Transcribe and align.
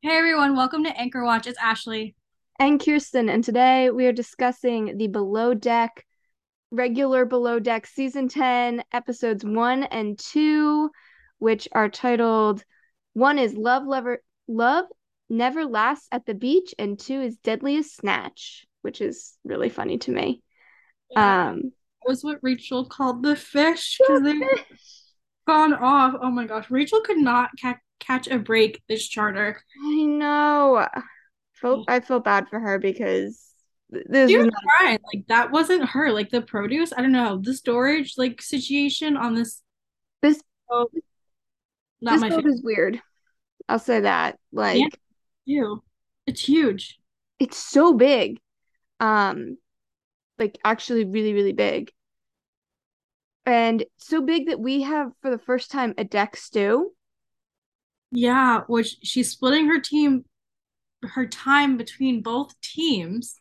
Hey 0.00 0.16
everyone, 0.16 0.54
welcome 0.56 0.84
to 0.84 0.96
Anchor 0.96 1.24
Watch. 1.24 1.46
It's 1.46 1.58
Ashley. 1.58 2.14
and 2.60 2.78
Kierstin, 2.80 3.30
and 3.30 3.42
today 3.42 3.90
we 3.90 4.06
are 4.06 4.12
discussing 4.12 4.96
the 4.96 5.08
Below 5.08 5.54
Deck, 5.54 6.06
regular 6.70 7.24
Below 7.24 7.58
Deck 7.58 7.86
season 7.86 8.28
10, 8.28 8.82
episodes 8.92 9.44
1 9.44 9.84
and 9.84 10.18
2, 10.18 10.90
which 11.38 11.68
are 11.72 11.88
titled 11.88 12.64
one 13.14 13.38
is 13.38 13.54
Love 13.54 13.86
Lever 13.86 14.22
Love 14.46 14.84
Never 15.28 15.64
Lasts 15.64 16.08
at 16.12 16.24
the 16.26 16.34
Beach, 16.34 16.74
and 16.78 16.98
two 16.98 17.20
is 17.20 17.36
Deadliest 17.38 17.96
Snatch, 17.96 18.66
which 18.82 19.00
is 19.00 19.36
really 19.44 19.68
funny 19.68 19.98
to 19.98 20.10
me. 20.12 20.42
Um 21.16 21.72
That 22.02 22.08
was 22.08 22.22
what 22.22 22.38
Rachel 22.42 22.84
called 22.86 23.22
the 23.24 23.34
fish 23.34 23.98
because 23.98 24.22
they've 24.22 24.40
gone 25.46 25.74
off. 25.74 26.14
Oh 26.22 26.30
my 26.30 26.46
gosh, 26.46 26.70
Rachel 26.70 27.00
could 27.00 27.18
not 27.18 27.50
ca- 27.60 27.78
catch 28.00 28.28
a 28.28 28.38
break 28.38 28.82
this 28.88 29.06
charter. 29.06 29.62
I 29.84 30.02
know. 30.04 30.86
Felt, 31.54 31.84
I 31.88 32.00
feel 32.00 32.20
bad 32.20 32.48
for 32.48 32.60
her 32.60 32.78
because 32.78 33.42
th- 33.92 34.06
this 34.08 34.32
was 34.32 34.44
was 34.44 34.46
not 34.46 34.78
crying. 34.78 34.98
Like 35.12 35.26
that 35.28 35.50
wasn't 35.50 35.88
her. 35.90 36.12
Like 36.12 36.30
the 36.30 36.42
produce, 36.42 36.92
I 36.92 37.02
don't 37.02 37.12
know. 37.12 37.38
The 37.42 37.54
storage 37.54 38.14
like 38.16 38.40
situation 38.40 39.16
on 39.16 39.34
this 39.34 39.62
this 40.22 40.40
oh, 40.70 40.88
not 42.00 42.20
this 42.20 42.30
boat 42.30 42.46
is 42.46 42.62
weird. 42.62 43.00
I'll 43.68 43.78
say 43.78 44.00
that. 44.00 44.38
Like 44.52 44.78
Yeah, 44.78 44.88
ew. 45.46 45.82
It's 46.26 46.42
huge. 46.42 46.98
it's 47.38 47.56
so 47.56 47.94
big. 47.94 48.38
Um, 49.00 49.58
like 50.38 50.58
actually 50.64 51.04
really, 51.04 51.34
really 51.34 51.52
big. 51.52 51.90
And 53.46 53.84
so 53.96 54.20
big 54.20 54.48
that 54.48 54.60
we 54.60 54.82
have 54.82 55.10
for 55.22 55.30
the 55.30 55.38
first 55.38 55.70
time 55.70 55.94
a 55.96 56.04
deck 56.04 56.36
stew. 56.36 56.92
Yeah, 58.10 58.62
which 58.66 58.96
she's 59.02 59.30
splitting 59.30 59.66
her 59.68 59.80
team 59.80 60.24
her 61.02 61.26
time 61.26 61.76
between 61.76 62.22
both 62.22 62.60
teams. 62.60 63.40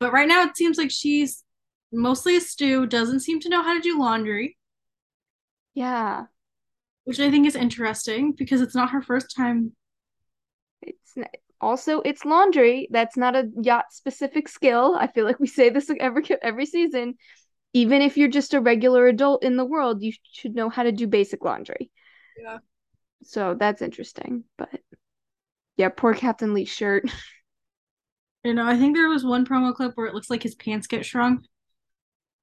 But 0.00 0.12
right 0.12 0.28
now 0.28 0.42
it 0.44 0.56
seems 0.56 0.78
like 0.78 0.90
she's 0.90 1.44
mostly 1.92 2.36
a 2.36 2.40
stew, 2.40 2.86
doesn't 2.86 3.20
seem 3.20 3.40
to 3.40 3.48
know 3.50 3.62
how 3.62 3.74
to 3.74 3.80
do 3.80 3.98
laundry, 3.98 4.58
Yeah. 5.74 6.26
which 7.04 7.20
I 7.20 7.30
think 7.30 7.46
is 7.46 7.56
interesting 7.56 8.32
because 8.32 8.60
it's 8.60 8.74
not 8.74 8.90
her 8.90 9.02
first 9.02 9.34
time. 9.34 9.72
It's 10.82 11.16
n- 11.16 11.26
also 11.60 12.00
it's 12.02 12.24
laundry. 12.24 12.88
That's 12.90 13.16
not 13.16 13.36
a 13.36 13.50
yacht 13.62 13.86
specific 13.92 14.48
skill. 14.48 14.96
I 14.98 15.06
feel 15.06 15.24
like 15.24 15.40
we 15.40 15.46
say 15.46 15.70
this 15.70 15.90
every 16.00 16.24
every 16.42 16.66
season. 16.66 17.16
Even 17.72 18.02
if 18.02 18.16
you're 18.16 18.28
just 18.28 18.54
a 18.54 18.60
regular 18.60 19.06
adult 19.08 19.42
in 19.42 19.56
the 19.56 19.64
world, 19.64 20.02
you 20.02 20.12
should 20.32 20.54
know 20.54 20.68
how 20.68 20.84
to 20.84 20.92
do 20.92 21.06
basic 21.06 21.44
laundry. 21.44 21.90
Yeah. 22.36 22.58
So 23.24 23.54
that's 23.54 23.82
interesting. 23.82 24.44
But 24.56 24.80
yeah, 25.76 25.88
poor 25.90 26.14
Captain 26.14 26.54
Lee's 26.54 26.68
shirt. 26.68 27.04
You 28.44 28.54
know, 28.54 28.66
I 28.66 28.76
think 28.76 28.94
there 28.94 29.08
was 29.08 29.24
one 29.24 29.44
promo 29.46 29.74
clip 29.74 29.92
where 29.96 30.06
it 30.06 30.14
looks 30.14 30.30
like 30.30 30.42
his 30.42 30.54
pants 30.54 30.86
get 30.86 31.04
shrunk. 31.04 31.46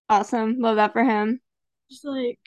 Awesome. 0.10 0.60
Love 0.60 0.76
that 0.78 0.94
for 0.94 1.04
him. 1.04 1.40
Just 1.90 2.06
like 2.06 2.40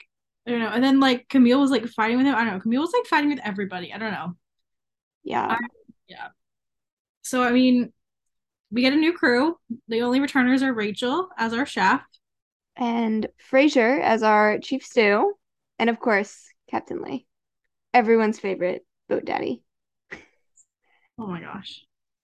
I 0.46 0.50
don't 0.50 0.60
know. 0.60 0.68
And 0.68 0.84
then 0.84 1.00
like 1.00 1.28
Camille 1.28 1.60
was 1.60 1.70
like 1.70 1.86
fighting 1.86 2.18
with 2.18 2.26
him. 2.26 2.34
I 2.34 2.44
don't 2.44 2.54
know. 2.54 2.60
Camille 2.60 2.82
was 2.82 2.92
like 2.92 3.06
fighting 3.06 3.30
with 3.30 3.40
everybody. 3.44 3.92
I 3.92 3.98
don't 3.98 4.12
know. 4.12 4.36
Yeah. 5.24 5.46
I, 5.46 5.58
yeah. 6.08 6.28
So 7.22 7.42
I 7.42 7.52
mean, 7.52 7.92
we 8.70 8.82
get 8.82 8.92
a 8.92 8.96
new 8.96 9.12
crew. 9.14 9.56
The 9.88 10.02
only 10.02 10.20
returners 10.20 10.62
are 10.62 10.72
Rachel 10.74 11.28
as 11.38 11.52
our 11.54 11.66
chef. 11.66 12.02
and 12.76 13.26
Fraser 13.38 13.98
as 14.00 14.22
our 14.22 14.58
chief 14.58 14.84
stew, 14.84 15.34
and 15.78 15.90
of 15.90 15.98
course 16.00 16.48
Captain 16.70 17.02
Lee, 17.02 17.26
everyone's 17.94 18.38
favorite 18.38 18.84
boat 19.08 19.24
daddy. 19.24 19.62
Oh 21.18 21.26
my 21.26 21.40
gosh. 21.40 21.80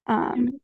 Um, 0.06 0.58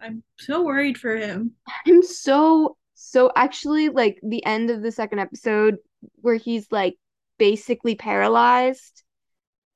I'm 0.00 0.22
so 0.38 0.64
worried 0.64 0.98
for 0.98 1.14
him. 1.14 1.52
I'm 1.86 2.02
so 2.02 2.76
so 2.94 3.30
actually 3.36 3.90
like 3.90 4.18
the 4.22 4.44
end 4.44 4.70
of 4.70 4.82
the 4.82 4.90
second 4.90 5.20
episode 5.20 5.76
where 6.16 6.34
he's 6.34 6.66
like 6.72 6.96
basically 7.38 7.94
paralyzed. 7.94 9.04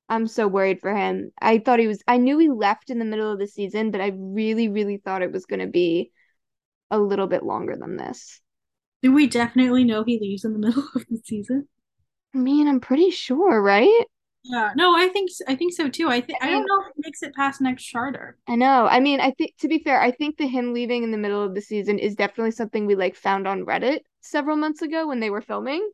I'm 0.09 0.27
so 0.27 0.49
worried 0.49 0.81
for 0.81 0.94
him. 0.94 1.31
I 1.41 1.59
thought 1.59 1.78
he 1.78 1.87
was. 1.87 2.03
I 2.06 2.16
knew 2.16 2.38
he 2.38 2.50
left 2.50 2.91
in 2.91 2.99
the 2.99 3.05
middle 3.05 3.31
of 3.31 3.38
the 3.38 3.47
season, 3.47 3.91
but 3.91 4.00
I 4.00 4.12
really, 4.15 4.69
really 4.69 4.97
thought 4.97 5.22
it 5.22 5.32
was 5.32 5.47
going 5.47 5.61
to 5.61 5.69
be 5.69 6.11
a 6.91 6.99
little 6.99 7.27
bit 7.27 7.44
longer 7.44 7.77
than 7.77 7.97
this. 7.97 8.41
Do 9.03 9.12
we 9.12 9.27
definitely 9.27 9.84
know 9.84 10.05
he 10.05 10.19
leaves 10.19 10.44
in 10.44 10.53
the 10.53 10.59
middle 10.59 10.84
of 10.94 11.06
the 11.09 11.21
season? 11.25 11.69
I 12.34 12.38
mean, 12.38 12.69
I'm 12.69 12.81
pretty 12.81 13.11
sure, 13.11 13.62
right? 13.62 14.05
Yeah, 14.45 14.71
no, 14.75 14.97
I 14.97 15.09
think 15.09 15.31
I 15.47 15.55
think 15.55 15.73
so 15.73 15.89
too. 15.89 16.09
I 16.09 16.21
think 16.21 16.43
I 16.43 16.51
don't 16.51 16.67
know 16.67 16.81
if 16.81 16.89
it 16.89 17.05
makes 17.05 17.23
it 17.23 17.35
past 17.35 17.61
next 17.61 17.85
charter. 17.85 18.37
I 18.49 18.57
know. 18.57 18.87
I 18.87 18.99
mean, 18.99 19.21
I 19.21 19.31
think 19.33 19.57
to 19.59 19.69
be 19.69 19.79
fair, 19.79 20.01
I 20.01 20.11
think 20.11 20.37
the 20.37 20.49
him 20.49 20.75
leaving 20.75 21.05
in 21.05 21.13
the 21.13 21.19
middle 21.19 21.43
of 21.43 21.55
the 21.55 21.61
season 21.61 21.99
is 21.99 22.17
definitely 22.17 22.51
something 22.51 22.87
we 22.87 22.97
like 22.97 23.15
found 23.15 23.47
on 23.47 23.65
Reddit 23.65 24.01
several 24.21 24.57
months 24.57 24.83
ago 24.83 25.07
when 25.07 25.21
they 25.21 25.31
were 25.31 25.43
filming. 25.43 25.89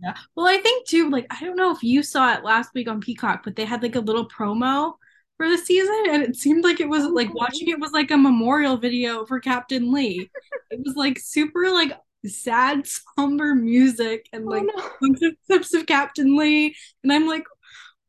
Yeah. 0.00 0.14
Well, 0.36 0.46
I 0.46 0.58
think 0.58 0.86
too, 0.86 1.10
like 1.10 1.26
I 1.30 1.40
don't 1.44 1.56
know 1.56 1.72
if 1.72 1.82
you 1.82 2.02
saw 2.02 2.34
it 2.34 2.44
last 2.44 2.70
week 2.74 2.88
on 2.88 3.00
Peacock, 3.00 3.42
but 3.44 3.56
they 3.56 3.64
had 3.64 3.82
like 3.82 3.96
a 3.96 4.00
little 4.00 4.28
promo 4.28 4.94
for 5.36 5.48
the 5.48 5.58
season, 5.58 6.04
and 6.10 6.22
it 6.22 6.36
seemed 6.36 6.64
like 6.64 6.80
it 6.80 6.88
was 6.88 7.04
oh, 7.04 7.08
like 7.08 7.34
watching 7.34 7.68
it 7.68 7.80
was 7.80 7.92
like 7.92 8.10
a 8.10 8.16
memorial 8.16 8.76
video 8.76 9.26
for 9.26 9.40
Captain 9.40 9.92
Lee. 9.92 10.30
It 10.70 10.80
was 10.84 10.94
like 10.96 11.18
super 11.18 11.70
like 11.70 11.92
sad, 12.26 12.86
somber 13.16 13.54
music 13.54 14.28
and 14.32 14.44
Oh 14.46 14.50
like 14.50 14.62
no. 14.62 14.90
bunch 15.00 15.18
of 15.22 15.34
clips 15.46 15.74
of 15.74 15.86
Captain 15.86 16.36
Lee, 16.36 16.76
and 17.02 17.12
I'm 17.12 17.26
like, 17.26 17.44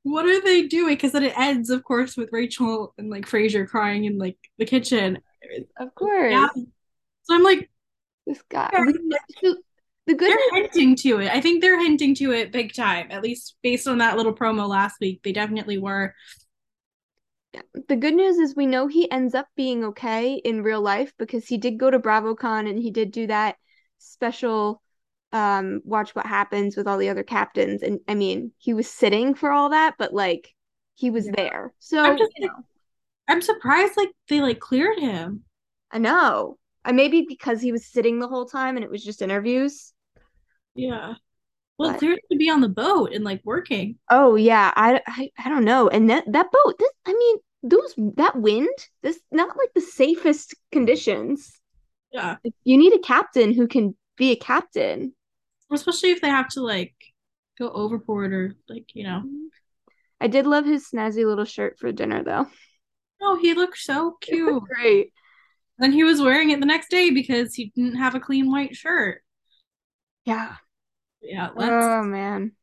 what 0.09 0.25
are 0.25 0.42
they 0.42 0.68
doing? 0.68 0.96
Because 0.96 1.12
then 1.12 1.24
it 1.24 1.38
ends, 1.38 1.70
of 1.70 1.84
course, 1.84 2.18
with 2.18 2.30
Rachel 2.31 2.94
and 2.97 3.09
like 3.09 3.25
Fraser 3.28 3.66
crying 3.66 4.06
in 4.06 4.18
like 4.18 4.38
the 4.58 4.66
kitchen. 4.66 5.20
Of 5.80 5.96
course. 5.96 6.31
Yeah. 6.31 6.47
So 7.24 7.36
I'm 7.36 7.44
like, 7.44 7.70
This 8.25 8.42
guy. 8.50 8.70
they're, 8.72 9.56
The, 10.06 10.16
good 10.16 10.28
they're 10.28 10.62
hinting 10.64 10.96
to 10.97 11.20
it. 11.20 11.30
I 11.31 11.42
think 11.42 11.62
they're 11.62 11.80
hinting 11.80 12.16
to 12.16 12.31
it 12.31 12.52
big 12.52 12.74
time. 12.74 13.08
At 13.12 13.22
least 13.24 13.56
based 13.62 13.88
on 13.88 14.00
that 14.00 14.18
little 14.18 14.34
promo 14.34 14.68
last 14.68 14.96
week, 15.00 15.22
they 15.24 15.31
definitely 15.31 15.78
were. 15.78 16.16
the 17.88 17.96
good 17.96 18.14
news 18.14 18.38
is 18.38 18.56
we 18.56 18.66
know 18.66 18.88
he 18.88 19.09
ends 19.12 19.34
up 19.34 19.47
being 19.56 19.84
okay 19.84 20.36
in 20.36 20.64
real 20.64 20.81
life 20.81 21.14
because 21.18 21.47
he 21.47 21.58
did 21.58 21.78
go 21.80 21.90
to 21.90 22.00
BravoCon 22.00 22.70
and 22.70 22.80
he 22.80 22.91
did 22.91 23.12
do 23.12 23.28
that 23.28 23.56
special 23.97 24.81
um 25.31 25.81
watch 25.85 26.16
what 26.16 26.25
happens 26.25 26.75
with 26.78 26.88
all 26.88 26.97
the 26.97 27.09
other 27.09 27.23
captains 27.23 27.84
and 27.84 28.00
I 28.07 28.16
mean, 28.16 28.51
he 28.57 28.73
was 28.73 28.90
sitting 28.90 29.35
for 29.35 29.51
all 29.51 29.69
that, 29.69 29.95
but 30.00 30.13
like 30.13 30.53
he 30.95 31.09
was 31.12 31.25
Yeah. 31.28 31.34
there. 31.35 31.73
So, 31.79 32.12
I'm 32.12 32.17
just 32.17 32.34
you 32.35 32.47
know, 32.47 32.66
I'm 33.29 33.41
surprised 33.41 33.95
like 33.97 34.12
they 34.28 34.41
like 34.41 34.59
cleared 34.59 35.00
him. 35.00 35.45
I 35.91 36.00
know. 36.00 36.57
Uh, 36.85 36.94
maybe 36.94 37.25
because 37.28 37.62
he 37.62 37.72
was 37.72 37.85
sitting 37.85 38.19
the 38.19 38.28
whole 38.28 38.45
time 38.45 38.75
and 38.75 38.84
it 38.84 38.90
was 38.91 39.03
just 39.03 39.22
interviews. 39.22 39.94
Yeah. 40.75 41.16
Well, 41.78 41.94
But 41.94 42.00
cleared 42.00 42.19
to 42.31 42.38
be 42.38 42.50
on 42.50 42.61
the 42.61 42.69
boat 42.69 43.13
and 43.13 43.23
like 43.25 43.41
working. 43.46 44.00
oh 44.09 44.35
yeah, 44.35 44.72
I, 44.75 45.01
I 45.07 45.29
I 45.38 45.50
don't 45.50 45.66
know. 45.66 45.88
And 45.90 46.09
that 46.09 46.25
that 46.31 46.51
boat, 46.51 46.75
this 46.79 46.91
I 47.06 47.13
mean, 47.13 47.38
those 47.63 47.94
that 48.17 48.35
wind, 48.35 48.69
this 49.01 49.19
not 49.31 49.57
like 49.57 49.73
the 49.75 49.81
safest 49.81 50.56
conditions. 50.72 51.59
Yeah. 52.11 52.38
You 52.63 52.78
need 52.78 52.94
a 52.94 53.00
captain 53.00 53.53
who 53.53 53.67
can 53.67 53.96
be 54.17 54.31
a 54.31 54.35
captain. 54.35 55.13
Especially 55.72 56.12
if 56.12 56.22
they 56.22 56.30
have 56.30 56.50
to 56.50 56.62
like 56.62 56.94
go 57.57 57.69
overboard 57.69 58.34
or 58.34 58.56
like, 58.68 58.90
you 58.94 59.03
know. 59.03 59.19
Mm-hmm. 59.19 59.46
I 60.22 60.28
did 60.28 60.46
love 60.46 60.66
his 60.66 60.90
snazzy 60.90 61.25
little 61.25 61.46
shirt 61.46 61.78
for 61.80 61.91
dinner 61.91 62.24
though. 62.24 62.47
Oh, 63.22 63.38
he 63.40 63.53
looked 63.53 63.78
so 63.78 64.18
cute. 64.22 64.63
great. 64.63 65.13
Then 65.78 65.91
he 65.91 66.03
was 66.03 66.22
wearing 66.22 66.50
it 66.50 66.59
the 66.59 66.66
next 66.66 66.90
day 66.90 67.09
because 67.09 67.53
he 67.53 67.72
didn't 67.75 67.96
have 67.96 68.16
a 68.16 68.19
clean 68.19 68.52
white 68.52 68.75
shirt. 68.75 69.22
Yeah. 70.25 70.56
Yeah, 71.22 71.50
let's 71.56 71.72
Oh 71.72 72.03
man. 72.03 72.53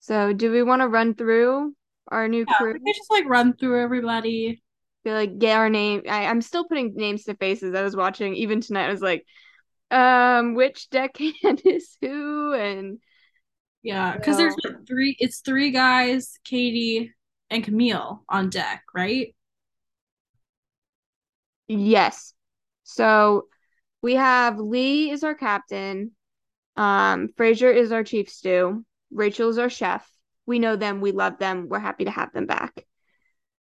So 0.00 0.32
do 0.32 0.50
we 0.50 0.62
want 0.62 0.82
to 0.82 0.88
run 0.88 1.14
through 1.14 1.74
our 2.08 2.26
new 2.26 2.44
yeah, 2.48 2.54
crew? 2.56 2.76
we 2.82 2.92
just 2.92 3.10
like 3.10 3.24
run 3.26 3.54
through 3.56 3.80
everybody. 3.80 4.62
Be 5.04 5.12
like 5.12 5.38
get 5.38 5.56
our 5.56 5.70
name. 5.70 6.02
I, 6.08 6.26
I'm 6.26 6.42
still 6.42 6.64
putting 6.64 6.94
names 6.94 7.24
to 7.24 7.36
faces. 7.36 7.74
I 7.74 7.82
was 7.82 7.96
watching 7.96 8.34
even 8.34 8.60
tonight. 8.60 8.86
I 8.86 8.92
was 8.92 9.00
like, 9.00 9.24
um, 9.92 10.54
which 10.54 10.90
deckhand 10.90 11.62
is 11.66 11.96
who? 12.00 12.54
And 12.54 12.98
Yeah, 13.82 14.16
because 14.16 14.36
there's 14.36 14.54
what, 14.62 14.86
three 14.86 15.16
it's 15.18 15.40
three 15.40 15.70
guys, 15.70 16.38
Katie 16.44 17.12
and 17.50 17.64
Camille 17.64 18.24
on 18.28 18.50
deck, 18.50 18.84
right? 18.94 19.34
yes. 21.68 22.34
So 22.84 23.46
we 24.02 24.14
have 24.16 24.58
Lee 24.58 25.10
is 25.10 25.24
our 25.24 25.34
captain. 25.34 26.12
Um, 26.76 27.28
Fraser 27.36 27.70
is 27.70 27.92
our 27.92 28.04
chief 28.04 28.28
stew. 28.30 28.84
Rachel 29.10 29.50
is 29.50 29.58
our 29.58 29.70
chef. 29.70 30.08
We 30.46 30.58
know 30.58 30.76
them. 30.76 31.00
We 31.00 31.12
love 31.12 31.38
them. 31.38 31.68
We're 31.68 31.78
happy 31.78 32.04
to 32.04 32.10
have 32.10 32.32
them 32.32 32.46
back. 32.46 32.86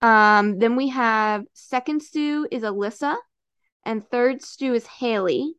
Um, 0.01 0.59
then 0.59 0.75
we 0.75 0.89
have 0.89 1.43
second 1.53 2.01
stew 2.01 2.47
is 2.51 2.63
Alissa, 2.63 3.17
and 3.85 4.07
third 4.09 4.41
stew 4.41 4.73
is 4.73 4.87
Haley. 4.87 5.55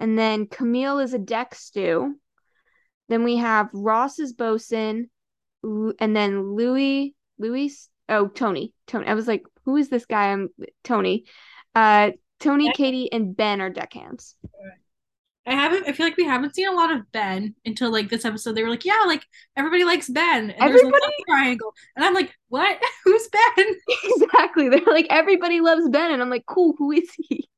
And 0.00 0.18
then 0.18 0.46
Camille 0.46 0.98
is 0.98 1.14
a 1.14 1.18
deck 1.18 1.54
stew. 1.54 2.16
Then 3.08 3.22
we 3.22 3.36
have 3.36 3.68
Ross 3.72 4.18
as 4.18 4.32
bosun, 4.32 5.10
and 5.62 6.16
then 6.16 6.54
Louis, 6.56 7.14
Louis, 7.38 7.88
oh 8.08 8.26
Tony. 8.28 8.72
Tony. 8.86 9.06
I 9.06 9.14
was 9.14 9.28
like, 9.28 9.44
who 9.64 9.76
is 9.76 9.88
this 9.90 10.06
guy? 10.06 10.32
I'm 10.32 10.48
Tony. 10.82 11.26
Uh 11.74 12.10
Tony, 12.40 12.66
Yeah. 12.66 12.72
Katie, 12.72 13.12
and 13.12 13.36
Ben 13.36 13.60
are 13.60 13.68
deckhands. 13.70 14.34
I 15.46 15.52
haven't. 15.54 15.86
I 15.88 15.92
feel 15.92 16.06
like 16.06 16.16
we 16.16 16.24
haven't 16.24 16.54
seen 16.54 16.68
a 16.68 16.72
lot 16.72 16.92
of 16.92 17.10
Ben 17.12 17.54
until 17.66 17.90
like 17.92 18.08
this 18.08 18.24
episode. 18.24 18.54
They 18.54 18.62
were 18.62 18.70
like, 18.70 18.84
"Yeah, 18.84 19.02
like 19.06 19.24
everybody 19.56 19.84
likes 19.84 20.08
Ben." 20.08 20.50
And 20.50 20.60
there's 20.60 20.80
a 20.80 20.86
Everybody- 20.86 21.12
triangle, 21.28 21.74
and 21.96 22.04
I'm 22.04 22.14
like, 22.14 22.32
"What? 22.48 22.78
Who's 23.04 23.28
Ben?" 23.28 23.66
exactly. 24.04 24.68
They're 24.70 24.80
like 24.86 25.08
everybody 25.10 25.60
loves 25.60 25.88
Ben, 25.90 26.12
and 26.12 26.22
I'm 26.22 26.30
like, 26.30 26.46
cool. 26.46 26.74
Who 26.78 26.92
is 26.92 27.10
he? 27.16 27.48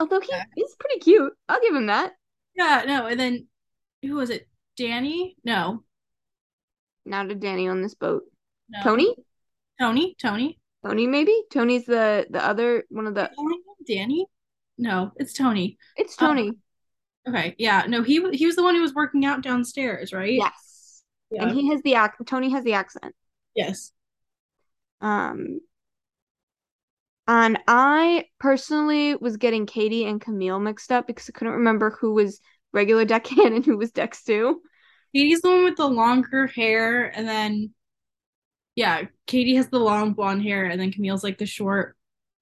Although 0.00 0.20
he 0.20 0.32
is 0.62 0.76
pretty 0.78 1.00
cute. 1.00 1.32
I'll 1.48 1.60
give 1.60 1.74
him 1.74 1.86
that. 1.86 2.12
Yeah, 2.56 2.84
no. 2.86 3.06
And 3.06 3.18
then 3.18 3.46
who 4.02 4.14
was 4.14 4.30
it? 4.30 4.48
Danny? 4.76 5.36
No, 5.44 5.82
Not 7.04 7.30
a 7.30 7.34
Danny 7.34 7.68
on 7.68 7.82
this 7.82 7.94
boat. 7.94 8.22
no. 8.68 8.80
Tony? 8.82 9.14
Tony? 9.80 10.14
Tony? 10.20 10.58
Tony, 10.84 11.06
maybe? 11.08 11.34
Tony's 11.52 11.84
the 11.86 12.26
the 12.30 12.44
other 12.44 12.84
one 12.90 13.06
of 13.08 13.14
the. 13.14 13.30
Danny? 13.86 14.26
No, 14.76 15.10
it's 15.16 15.32
Tony. 15.32 15.78
It's 15.96 16.14
Uh, 16.20 16.26
Tony. 16.28 16.52
Okay, 17.28 17.56
yeah, 17.58 17.84
no, 17.88 18.02
he 18.02 18.24
he 18.32 18.46
was 18.46 18.54
the 18.56 18.62
one 18.62 18.74
who 18.76 18.80
was 18.82 18.94
working 18.94 19.24
out 19.24 19.42
downstairs, 19.42 20.12
right? 20.12 20.32
yes. 20.34 21.02
yeah. 21.30 21.42
And 21.42 21.50
he 21.52 21.68
has 21.70 21.82
the 21.82 21.94
ac- 21.94 22.24
Tony 22.26 22.50
has 22.50 22.62
the 22.64 22.74
accent. 22.74 23.14
yes. 23.56 23.92
Um, 25.00 25.60
and 27.28 27.58
I 27.68 28.24
personally 28.40 29.14
was 29.14 29.36
getting 29.36 29.66
Katie 29.66 30.04
and 30.04 30.20
Camille 30.20 30.58
mixed 30.58 30.90
up 30.90 31.06
because 31.06 31.28
I 31.28 31.32
couldn't 31.38 31.54
remember 31.54 31.90
who 31.90 32.14
was 32.14 32.40
regular 32.72 33.04
deckhand 33.04 33.54
and 33.54 33.64
who 33.64 33.76
was 33.76 33.92
deck 33.92 34.14
stew. 34.14 34.60
Katie's 35.14 35.40
the 35.42 35.48
one 35.50 35.64
with 35.64 35.76
the 35.76 35.86
longer 35.88 36.46
hair, 36.46 37.04
and 37.16 37.26
then 37.28 37.74
yeah, 38.74 39.02
Katie 39.26 39.56
has 39.56 39.68
the 39.68 39.78
long 39.80 40.14
blonde 40.14 40.42
hair, 40.42 40.66
and 40.66 40.80
then 40.80 40.92
Camille's 40.92 41.24
like 41.24 41.38
the 41.38 41.46
short 41.46 41.96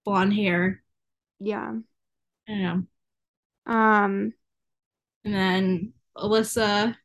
blonde 0.04 0.34
hair. 0.34 0.82
Yeah. 1.40 1.76
Know. 2.48 2.86
Um, 3.66 4.34
And 5.24 5.34
then 5.34 5.92
Alissa, 6.16 6.96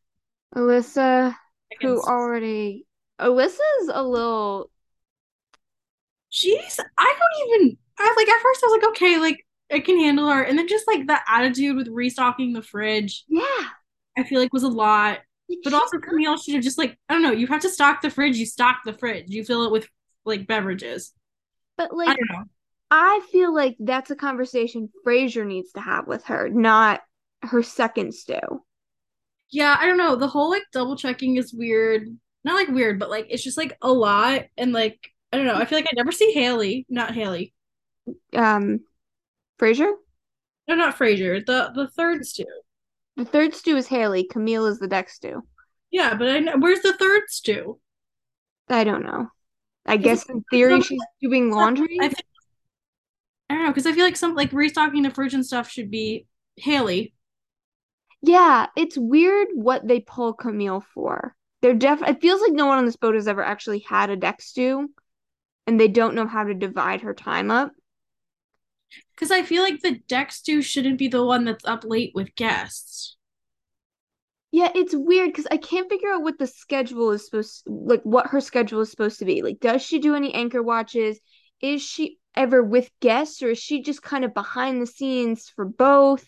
Alissa, 0.55 1.35
who 1.81 2.01
already 2.01 2.85
Alissa's 3.19 3.89
a 3.93 4.03
little 4.03 4.70
she's 6.31 6.79
I 6.97 7.15
don't 7.19 7.49
even 7.49 7.77
I 7.99 8.13
like 8.17 8.27
at 8.27 8.41
first 8.41 8.63
I 8.63 8.67
was 8.67 8.81
like, 8.81 8.89
okay, 8.91 9.19
like 9.19 9.45
I 9.71 9.79
can 9.79 9.99
handle 9.99 10.27
her, 10.27 10.41
and 10.41 10.57
then 10.57 10.67
just 10.67 10.87
like 10.87 11.05
the 11.05 11.19
attitude 11.27 11.75
with 11.75 11.87
restocking 11.87 12.53
the 12.53 12.63
fridge, 12.63 13.23
yeah. 13.29 13.67
I 14.17 14.23
feel 14.23 14.39
like 14.39 14.51
was 14.51 14.63
a 14.63 14.67
lot. 14.67 15.19
Like, 15.47 15.59
But 15.63 15.73
also 15.73 15.99
Camille 15.99 16.37
should 16.37 16.55
have 16.55 16.63
just 16.63 16.77
like 16.77 16.97
I 17.07 17.13
don't 17.13 17.21
know, 17.21 17.31
you 17.31 17.47
have 17.47 17.61
to 17.61 17.69
stock 17.69 18.01
the 18.01 18.09
fridge, 18.09 18.37
you 18.37 18.45
stock 18.45 18.79
the 18.83 18.93
fridge, 18.93 19.25
you 19.27 19.43
fill 19.43 19.65
it 19.65 19.71
with 19.71 19.87
like 20.25 20.47
beverages. 20.47 21.13
But 21.77 21.91
I 21.91 21.95
like 21.95 22.17
don't 22.17 22.31
know. 22.31 22.43
I 22.89 23.21
feel 23.31 23.53
like 23.53 23.77
that's 23.79 24.11
a 24.11 24.15
conversation 24.15 24.89
Fraser 25.03 25.45
needs 25.45 25.71
to 25.73 25.81
have 25.81 26.07
with 26.07 26.25
her, 26.25 26.49
not 26.49 27.01
her 27.43 27.63
second 27.63 28.13
stew. 28.13 28.63
Yeah, 29.49 29.77
I 29.79 29.85
don't 29.85 29.97
know. 29.97 30.15
The 30.15 30.27
whole 30.27 30.49
like 30.49 30.63
double 30.73 30.95
checking 30.95 31.37
is 31.37 31.53
weird. 31.53 32.07
Not 32.43 32.55
like 32.55 32.69
weird, 32.69 32.99
but 32.99 33.09
like 33.09 33.27
it's 33.29 33.43
just 33.43 33.57
like 33.57 33.77
a 33.81 33.91
lot 33.91 34.45
and 34.57 34.73
like 34.73 35.11
I 35.31 35.37
don't 35.37 35.45
know. 35.45 35.55
I 35.55 35.65
feel 35.65 35.77
like 35.77 35.87
I 35.87 35.95
never 35.95 36.11
see 36.11 36.31
Haley, 36.31 36.85
not 36.89 37.13
Haley. 37.13 37.53
Um 38.35 38.81
Fraser? 39.57 39.93
No, 40.67 40.75
not 40.75 40.97
Fraser. 40.97 41.39
The 41.39 41.71
the 41.73 41.87
third 41.87 42.25
stew. 42.25 42.45
The 43.17 43.25
third 43.25 43.53
stew 43.53 43.77
is 43.77 43.87
Haley. 43.87 44.23
Camille 44.23 44.65
is 44.65 44.79
the 44.79 44.87
deck 44.87 45.09
stew. 45.09 45.43
Yeah, 45.91 46.15
but 46.15 46.29
I 46.29 46.39
know 46.39 46.57
where's 46.57 46.81
the 46.81 46.93
third 46.93 47.23
stew? 47.27 47.79
I 48.69 48.83
don't 48.83 49.03
know. 49.03 49.27
I 49.85 49.97
guess 49.97 50.27
in 50.29 50.43
theory 50.51 50.73
some- 50.73 50.81
she's 50.83 51.01
doing 51.21 51.51
laundry. 51.51 51.97
I 51.99 52.07
think 52.07 52.25
I 53.49 53.55
don't 53.55 53.63
know 53.65 53.69
because 53.71 53.85
I 53.85 53.91
feel 53.93 54.05
like 54.05 54.15
some 54.15 54.35
like 54.35 54.53
restocking 54.53 55.03
the 55.03 55.09
fridge 55.11 55.33
and 55.33 55.45
stuff 55.45 55.69
should 55.69 55.91
be 55.91 56.25
Haley. 56.57 57.13
Yeah, 58.21 58.67
it's 58.77 58.97
weird 58.97 59.49
what 59.53 59.87
they 59.87 59.99
pull 59.99 60.33
Camille 60.33 60.83
for. 60.93 61.35
They're 61.61 61.73
def 61.73 62.01
it 62.03 62.21
feels 62.21 62.41
like 62.41 62.53
no 62.53 62.65
one 62.67 62.77
on 62.77 62.85
this 62.85 62.95
boat 62.95 63.15
has 63.15 63.27
ever 63.27 63.43
actually 63.43 63.79
had 63.79 64.09
a 64.09 64.15
deck 64.15 64.41
stew, 64.41 64.89
and 65.67 65.79
they 65.79 65.87
don't 65.87 66.15
know 66.15 66.27
how 66.27 66.43
to 66.43 66.53
divide 66.53 67.01
her 67.01 67.13
time 67.13 67.51
up. 67.51 67.71
Because 69.15 69.31
I 69.31 69.43
feel 69.43 69.63
like 69.63 69.81
the 69.81 69.99
deck 70.07 70.31
stew 70.31 70.61
shouldn't 70.61 70.97
be 70.97 71.07
the 71.07 71.23
one 71.23 71.45
that's 71.45 71.65
up 71.65 71.83
late 71.85 72.11
with 72.13 72.35
guests. 72.35 73.15
Yeah, 74.51 74.69
it's 74.75 74.93
weird 74.93 75.29
because 75.29 75.47
I 75.49 75.57
can't 75.57 75.89
figure 75.89 76.11
out 76.11 76.23
what 76.23 76.37
the 76.37 76.47
schedule 76.47 77.11
is 77.11 77.25
supposed 77.25 77.63
like 77.67 78.01
what 78.03 78.27
her 78.27 78.41
schedule 78.41 78.81
is 78.81 78.91
supposed 78.91 79.19
to 79.19 79.25
be. 79.25 79.41
Like, 79.41 79.61
does 79.61 79.81
she 79.81 79.99
do 79.99 80.13
any 80.13 80.33
anchor 80.33 80.61
watches? 80.61 81.19
Is 81.61 81.81
she 81.81 82.17
ever 82.35 82.61
with 82.61 82.91
guests 82.99 83.41
or 83.41 83.51
is 83.51 83.59
she 83.59 83.81
just 83.81 84.01
kind 84.01 84.25
of 84.25 84.33
behind 84.33 84.81
the 84.81 84.87
scenes 84.87 85.49
for 85.55 85.63
both? 85.63 86.25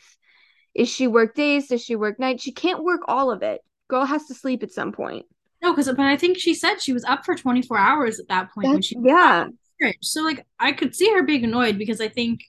Is 0.74 0.88
she 0.90 1.08
work 1.08 1.36
days? 1.36 1.68
Does 1.68 1.84
she 1.84 1.96
work 1.98 2.18
nights? 2.18 2.44
She 2.44 2.54
can't 2.54 2.84
work 2.84 3.02
all 3.08 3.30
of 3.30 3.44
it. 3.44 3.62
Girl 3.90 4.06
has 4.06 4.26
to 4.28 4.34
sleep 4.34 4.64
at 4.64 4.72
some 4.72 4.94
point. 4.94 5.26
No, 5.64 5.72
because 5.72 5.88
but 5.88 6.00
I 6.02 6.18
think 6.18 6.38
she 6.38 6.54
said 6.54 6.82
she 6.82 6.92
was 6.92 7.06
up 7.06 7.24
for 7.24 7.36
24 7.36 7.78
hours 7.78 8.20
at 8.20 8.28
that 8.28 8.54
point 8.54 8.68
when 8.68 8.82
she 8.82 8.98
yeah. 9.02 9.48
So 10.02 10.22
like 10.22 10.46
I 10.60 10.74
could 10.74 10.94
see 10.94 11.12
her 11.14 11.24
being 11.24 11.46
annoyed 11.46 11.78
because 11.78 12.02
I 12.02 12.10
think 12.10 12.42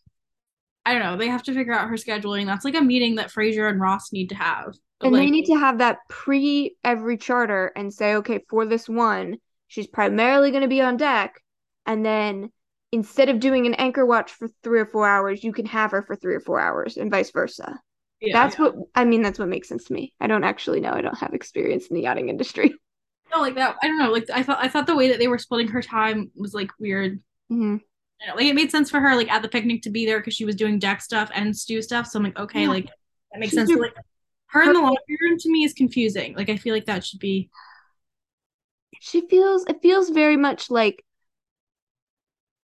I 0.84 0.92
don't 0.92 1.02
know, 1.02 1.16
they 1.16 1.28
have 1.28 1.44
to 1.44 1.54
figure 1.54 1.72
out 1.72 1.88
her 1.88 1.96
scheduling. 1.96 2.46
That's 2.46 2.64
like 2.64 2.74
a 2.74 2.80
meeting 2.80 3.14
that 3.14 3.30
Fraser 3.30 3.68
and 3.68 3.80
Ross 3.80 4.12
need 4.12 4.28
to 4.30 4.34
have. 4.34 4.74
And 5.00 5.14
they 5.14 5.30
need 5.30 5.46
to 5.46 5.54
have 5.54 5.78
that 5.78 5.98
pre 6.08 6.76
every 6.82 7.16
charter 7.16 7.72
and 7.76 7.92
say, 7.92 8.14
okay, 8.16 8.40
for 8.48 8.66
this 8.66 8.88
one, 8.88 9.36
she's 9.68 9.86
primarily 9.86 10.50
going 10.50 10.62
to 10.62 10.68
be 10.68 10.80
on 10.80 10.96
deck. 10.96 11.40
And 11.86 12.04
then 12.04 12.50
instead 12.90 13.28
of 13.28 13.40
doing 13.40 13.66
an 13.66 13.74
anchor 13.74 14.06
watch 14.06 14.32
for 14.32 14.48
three 14.62 14.80
or 14.80 14.86
four 14.86 15.06
hours, 15.06 15.44
you 15.44 15.52
can 15.52 15.66
have 15.66 15.90
her 15.90 16.02
for 16.02 16.16
three 16.16 16.34
or 16.34 16.40
four 16.40 16.58
hours 16.58 16.96
and 16.96 17.10
vice 17.10 17.30
versa. 17.30 17.78
yeah, 18.20 18.32
that's 18.32 18.58
yeah. 18.58 18.66
what 18.66 18.74
I 18.94 19.04
mean. 19.04 19.22
That's 19.22 19.38
what 19.38 19.48
makes 19.48 19.68
sense 19.68 19.84
to 19.84 19.92
me. 19.92 20.14
I 20.20 20.26
don't 20.26 20.44
actually 20.44 20.80
know. 20.80 20.92
I 20.92 21.02
don't 21.02 21.18
have 21.18 21.34
experience 21.34 21.86
in 21.88 21.96
the 21.96 22.02
yachting 22.02 22.28
industry. 22.28 22.74
No 23.34 23.40
like 23.40 23.54
that. 23.56 23.76
I 23.82 23.86
don't 23.88 23.98
know. 23.98 24.10
Like 24.12 24.28
I 24.32 24.42
thought 24.42 24.58
I 24.60 24.68
thought 24.68 24.86
the 24.86 24.96
way 24.96 25.08
that 25.08 25.18
they 25.18 25.28
were 25.28 25.38
splitting 25.38 25.68
her 25.68 25.82
time 25.82 26.30
was 26.36 26.54
like 26.54 26.70
weird. 26.78 27.20
Mhm. 27.50 27.80
Don't 28.20 28.28
know, 28.28 28.34
like 28.36 28.46
it 28.46 28.54
made 28.54 28.70
sense 28.70 28.90
for 28.90 29.00
her 29.00 29.14
like 29.16 29.30
at 29.30 29.42
the 29.42 29.48
picnic 29.48 29.82
to 29.82 29.90
be 29.90 30.06
there 30.06 30.18
because 30.20 30.34
she 30.34 30.44
was 30.44 30.54
doing 30.56 30.78
deck 30.78 31.00
stuff 31.02 31.30
and 31.34 31.56
stew 31.56 31.82
stuff. 31.82 32.06
So 32.06 32.18
I'm 32.18 32.24
like, 32.24 32.38
okay, 32.38 32.62
Yeah. 32.62 32.68
like 32.68 32.86
that 33.32 33.40
makes 33.40 33.52
sense. 33.54 33.70
like 33.70 33.94
her 34.46 34.62
in 34.62 34.72
the 34.72 34.78
her- 34.78 34.84
laundry 34.84 35.18
room 35.20 35.38
to 35.38 35.50
me 35.50 35.64
is 35.64 35.72
confusing. 35.72 36.34
Like 36.34 36.48
I 36.48 36.56
feel 36.56 36.74
like 36.74 36.86
that 36.86 37.04
should 37.04 37.20
be 37.20 37.50
She 39.00 39.26
feels 39.28 39.64
it 39.66 39.82
feels 39.82 40.10
very 40.10 40.36
much 40.36 40.70
like 40.70 41.04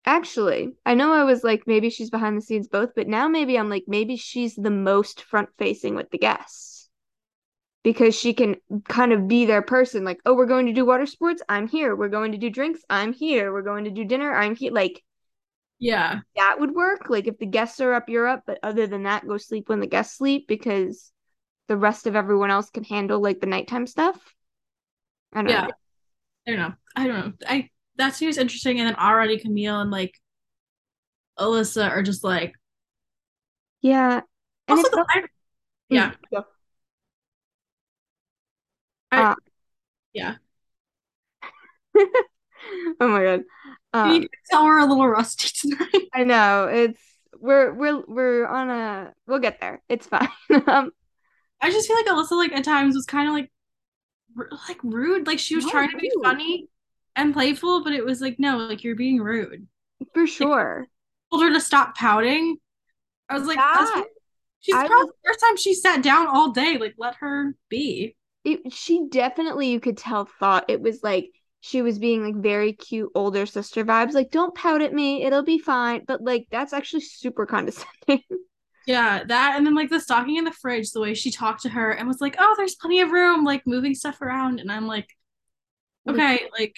actually, 0.05 0.71
I 0.85 0.93
know 0.93 1.11
I 1.13 1.23
was 1.23 1.43
like 1.43 1.63
maybe 1.67 1.89
she's 1.89 2.09
behind 2.09 2.37
the 2.37 2.41
scenes 2.41 2.67
both, 2.67 2.91
but 2.95 3.07
now 3.07 3.27
maybe 3.27 3.57
I'm 3.57 3.69
like 3.69 3.83
maybe 3.87 4.15
she's 4.15 4.55
the 4.55 4.69
most 4.71 5.21
front 5.23 5.49
facing 5.57 5.95
with 5.95 6.09
the 6.11 6.17
guests. 6.19 6.78
Because 7.89 8.13
she 8.13 8.35
can 8.35 8.55
kind 8.87 9.11
of 9.11 9.27
be 9.27 9.45
their 9.45 9.63
person, 9.63 10.03
like, 10.03 10.19
oh, 10.23 10.35
we're 10.35 10.45
going 10.45 10.67
to 10.67 10.73
do 10.73 10.85
water 10.85 11.07
sports, 11.07 11.41
I'm 11.49 11.67
here. 11.67 11.95
We're 11.95 12.07
going 12.09 12.33
to 12.33 12.37
do 12.37 12.51
drinks, 12.51 12.81
I'm 12.87 13.13
here. 13.13 13.51
We're 13.51 13.63
going 13.63 13.85
to 13.85 13.89
do 13.89 14.05
dinner, 14.05 14.31
I'm 14.31 14.55
here. 14.55 14.71
Like 14.71 15.01
yeah. 15.79 16.19
that 16.35 16.59
would 16.59 16.75
work. 16.75 17.09
Like 17.09 17.25
if 17.25 17.39
the 17.39 17.47
guests 17.47 17.79
are 17.79 17.93
up, 17.93 18.07
you're 18.07 18.27
up, 18.27 18.43
but 18.45 18.59
other 18.61 18.85
than 18.85 19.03
that, 19.03 19.27
go 19.27 19.37
sleep 19.37 19.69
when 19.69 19.79
the 19.79 19.87
guests 19.87 20.17
sleep 20.17 20.47
because 20.47 21.11
the 21.67 21.77
rest 21.77 22.05
of 22.05 22.15
everyone 22.15 22.51
else 22.51 22.69
can 22.69 22.83
handle 22.83 23.19
like 23.19 23.39
the 23.39 23.47
nighttime 23.47 23.87
stuff. 23.87 24.17
I 25.33 25.41
don't 25.41 25.49
Yeah. 25.49 25.61
know. 25.61 25.71
I 26.47 26.51
don't 26.51 26.59
know. 26.59 26.73
I 26.95 27.07
don't 27.07 27.17
know. 27.17 27.33
I 27.47 27.69
that 27.95 28.15
seems 28.15 28.37
interesting. 28.37 28.79
And 28.79 28.87
then 28.87 28.95
already 28.97 29.39
Camille 29.39 29.81
and 29.81 29.89
like 29.89 30.13
Alissa 31.39 31.89
are 31.89 32.03
just 32.03 32.23
like 32.23 32.53
Yeah. 33.81 34.21
And 34.67 34.77
also 34.77 34.89
the, 34.91 35.05
I, 35.09 35.23
yeah. 35.89 36.11
Mm, 36.11 36.15
go. 36.31 36.45
I- 39.11 39.21
Uh, 39.21 39.35
yeah. 40.13 40.35
oh 41.95 43.07
my 43.07 43.23
god. 43.23 43.39
you 43.41 43.45
Um, 43.93 44.19
can 44.21 44.29
tell 44.49 44.65
we're 44.65 44.79
a 44.79 44.85
little 44.85 45.07
rusty 45.07 45.49
tonight. 45.61 46.07
I 46.13 46.23
know 46.23 46.65
it's 46.67 47.01
we're 47.39 47.73
we're 47.73 48.03
we're 48.07 48.45
on 48.47 48.69
a 48.69 49.13
we'll 49.27 49.39
get 49.39 49.59
there. 49.59 49.81
It's 49.89 50.07
fine. 50.07 50.27
um, 50.67 50.91
I 51.61 51.71
just 51.71 51.87
feel 51.87 51.97
like 51.97 52.07
Alissa 52.07 52.31
like 52.31 52.51
at 52.53 52.63
times 52.63 52.95
was 52.95 53.05
kind 53.05 53.27
of 53.27 53.33
like 53.33 53.51
r- 54.37 54.49
like 54.67 54.83
rude. 54.83 55.27
Like 55.27 55.39
she 55.39 55.55
was 55.55 55.65
trying 55.65 55.89
to 55.91 55.97
be 55.97 56.11
funny 56.23 56.67
and 57.15 57.33
playful, 57.33 57.83
but 57.83 57.93
it 57.93 58.05
was 58.05 58.21
like 58.21 58.39
no, 58.39 58.57
like 58.57 58.83
you're 58.83 58.95
being 58.95 59.21
rude. 59.21 59.67
for 60.13 60.27
sure. 60.27 60.87
Told 61.31 61.43
her 61.43 61.53
to 61.53 61.61
stop 61.61 61.95
pouting. 61.95 62.57
I 63.29 63.37
was 63.37 63.47
like, 63.47 63.57
that's 63.57 63.91
she's 64.61 64.75
I 64.75 64.87
probably 64.87 65.07
the 65.07 65.29
first 65.29 65.39
time 65.39 65.57
she 65.57 65.73
sat 65.73 66.01
down 66.03 66.27
all 66.27 66.51
day. 66.51 66.77
Like 66.77 66.95
let 66.97 67.15
her 67.15 67.55
be. 67.69 68.15
It 68.43 68.71
she 68.73 69.07
definitely 69.09 69.69
you 69.69 69.79
could 69.79 69.97
tell 69.97 70.25
thought 70.39 70.65
it 70.69 70.81
was 70.81 71.03
like 71.03 71.29
she 71.61 71.81
was 71.81 71.99
being 71.99 72.23
like 72.23 72.41
very 72.41 72.73
cute 72.73 73.11
older 73.15 73.45
sister 73.45 73.83
vibes 73.83 74.13
like 74.13 74.31
don't 74.31 74.55
pout 74.55 74.81
at 74.81 74.93
me 74.93 75.23
it'll 75.23 75.43
be 75.43 75.59
fine 75.59 76.03
but 76.07 76.21
like 76.21 76.47
that's 76.51 76.73
actually 76.73 77.01
super 77.01 77.45
condescending 77.45 78.23
Yeah, 78.85 79.23
that 79.25 79.55
and 79.57 79.65
then 79.65 79.75
like 79.75 79.89
the 79.89 79.99
stocking 79.99 80.37
in 80.37 80.45
the 80.45 80.51
fridge, 80.51 80.91
the 80.91 80.99
way 81.01 81.13
she 81.13 81.31
talked 81.31 81.61
to 81.63 81.69
her 81.69 81.91
and 81.91 82.07
was 82.07 82.21
like, 82.21 82.35
"Oh, 82.39 82.55
there's 82.57 82.75
plenty 82.75 83.01
of 83.01 83.11
room," 83.11 83.43
like 83.45 83.67
moving 83.67 83.93
stuff 83.93 84.21
around, 84.21 84.59
and 84.59 84.71
I'm 84.71 84.87
like, 84.87 85.09
Like- 86.05 86.15
okay, 86.15 86.49
like, 86.57 86.75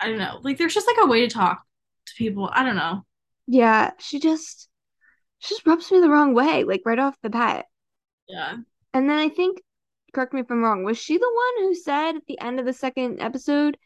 I 0.00 0.08
don't 0.08 0.18
know. 0.18 0.40
Like 0.42 0.58
there's 0.58 0.74
just 0.74 0.86
like 0.88 0.98
a 1.00 1.06
way 1.08 1.22
to 1.22 1.28
talk 1.28 1.62
to 2.06 2.14
people. 2.16 2.50
I 2.52 2.64
don't 2.64 2.76
know. 2.76 3.04
Yeah, 3.46 3.92
she 4.00 4.18
just 4.20 4.68
she 5.40 5.54
just 5.54 5.66
rubs 5.66 5.90
me 5.92 6.00
the 6.00 6.10
wrong 6.10 6.34
way, 6.34 6.64
like 6.64 6.82
right 6.86 6.98
off 6.98 7.20
the 7.22 7.30
bat. 7.30 7.66
Yeah. 8.28 8.56
And 8.94 9.10
then 9.10 9.18
I 9.18 9.28
think, 9.28 9.60
correct 10.14 10.32
me 10.32 10.40
if 10.40 10.50
I'm 10.50 10.62
wrong, 10.62 10.84
was 10.84 10.98
she 10.98 11.18
the 11.18 11.32
one 11.58 11.68
who 11.68 11.74
said 11.74 12.16
at 12.16 12.26
the 12.26 12.40
end 12.40 12.60
of 12.60 12.66
the 12.66 12.72
second 12.72 13.20
episode 13.20 13.76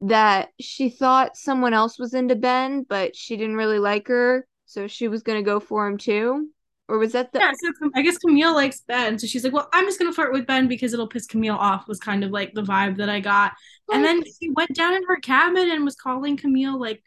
that 0.00 0.50
she 0.60 0.90
thought 0.90 1.36
someone 1.36 1.74
else 1.74 1.98
was 1.98 2.14
into 2.14 2.36
Ben, 2.36 2.84
but 2.88 3.14
she 3.16 3.36
didn't 3.36 3.56
really 3.56 3.78
like 3.78 4.08
her, 4.08 4.46
so 4.66 4.86
she 4.86 5.08
was 5.08 5.22
gonna 5.22 5.42
go 5.42 5.60
for 5.60 5.86
him 5.86 5.98
too? 5.98 6.50
Or 6.88 6.98
was 6.98 7.12
that 7.12 7.32
the 7.32 7.40
Yeah, 7.40 7.52
so 7.54 7.90
I 7.94 8.02
guess 8.02 8.16
Camille 8.18 8.54
likes 8.54 8.80
Ben. 8.80 9.18
So 9.18 9.26
she's 9.26 9.44
like, 9.44 9.52
Well, 9.52 9.68
I'm 9.72 9.84
just 9.84 9.98
gonna 9.98 10.12
flirt 10.12 10.32
with 10.32 10.46
Ben 10.46 10.68
because 10.68 10.94
it'll 10.94 11.06
piss 11.06 11.26
Camille 11.26 11.56
off, 11.56 11.86
was 11.86 11.98
kind 11.98 12.24
of 12.24 12.30
like 12.30 12.54
the 12.54 12.62
vibe 12.62 12.96
that 12.96 13.10
I 13.10 13.20
got. 13.20 13.52
And 13.92 14.04
then 14.04 14.22
she 14.24 14.50
went 14.50 14.74
down 14.74 14.94
in 14.94 15.02
her 15.06 15.16
cabin 15.16 15.70
and 15.70 15.84
was 15.84 15.96
calling 15.96 16.36
Camille 16.36 16.78
like 16.80 17.02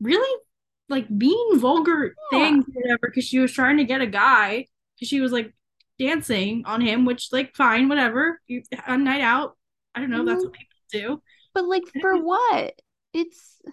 really 0.00 0.42
like 0.88 1.10
mean, 1.10 1.58
vulgar 1.58 2.14
Yeah. 2.32 2.38
things, 2.38 2.64
or 2.68 2.80
whatever, 2.80 3.00
because 3.02 3.24
she 3.24 3.38
was 3.38 3.52
trying 3.52 3.76
to 3.76 3.84
get 3.84 4.00
a 4.00 4.06
guy. 4.06 4.66
Because 4.96 5.08
she 5.08 5.20
was 5.20 5.32
like 5.32 5.54
dancing 6.00 6.62
on 6.64 6.80
him, 6.80 7.04
which 7.04 7.28
like 7.30 7.54
fine, 7.54 7.88
whatever. 7.88 8.40
You 8.46 8.62
a 8.86 8.96
night 8.96 9.20
out. 9.20 9.56
I 9.94 10.00
don't 10.00 10.10
know, 10.10 10.24
that's 10.24 10.38
mm-hmm. 10.38 10.46
what 10.46 10.52
people 10.52 10.76
do. 10.90 11.22
But 11.54 11.66
like 11.66 11.82
for 12.00 12.16
what? 12.16 12.74
It's 13.12 13.60
I 13.66 13.70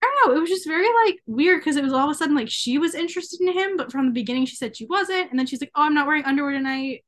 don't 0.00 0.30
know. 0.30 0.36
It 0.36 0.40
was 0.40 0.50
just 0.50 0.66
very 0.66 0.86
like 1.04 1.18
weird 1.26 1.60
because 1.60 1.76
it 1.76 1.84
was 1.84 1.92
all 1.92 2.08
of 2.08 2.10
a 2.10 2.14
sudden 2.14 2.34
like 2.34 2.48
she 2.48 2.78
was 2.78 2.94
interested 2.94 3.40
in 3.40 3.52
him, 3.52 3.76
but 3.76 3.92
from 3.92 4.06
the 4.06 4.12
beginning 4.12 4.46
she 4.46 4.56
said 4.56 4.76
she 4.76 4.86
wasn't, 4.86 5.30
and 5.30 5.38
then 5.38 5.46
she's 5.46 5.60
like, 5.60 5.72
"Oh, 5.74 5.82
I'm 5.82 5.94
not 5.94 6.06
wearing 6.06 6.24
underwear 6.24 6.52
tonight," 6.52 7.04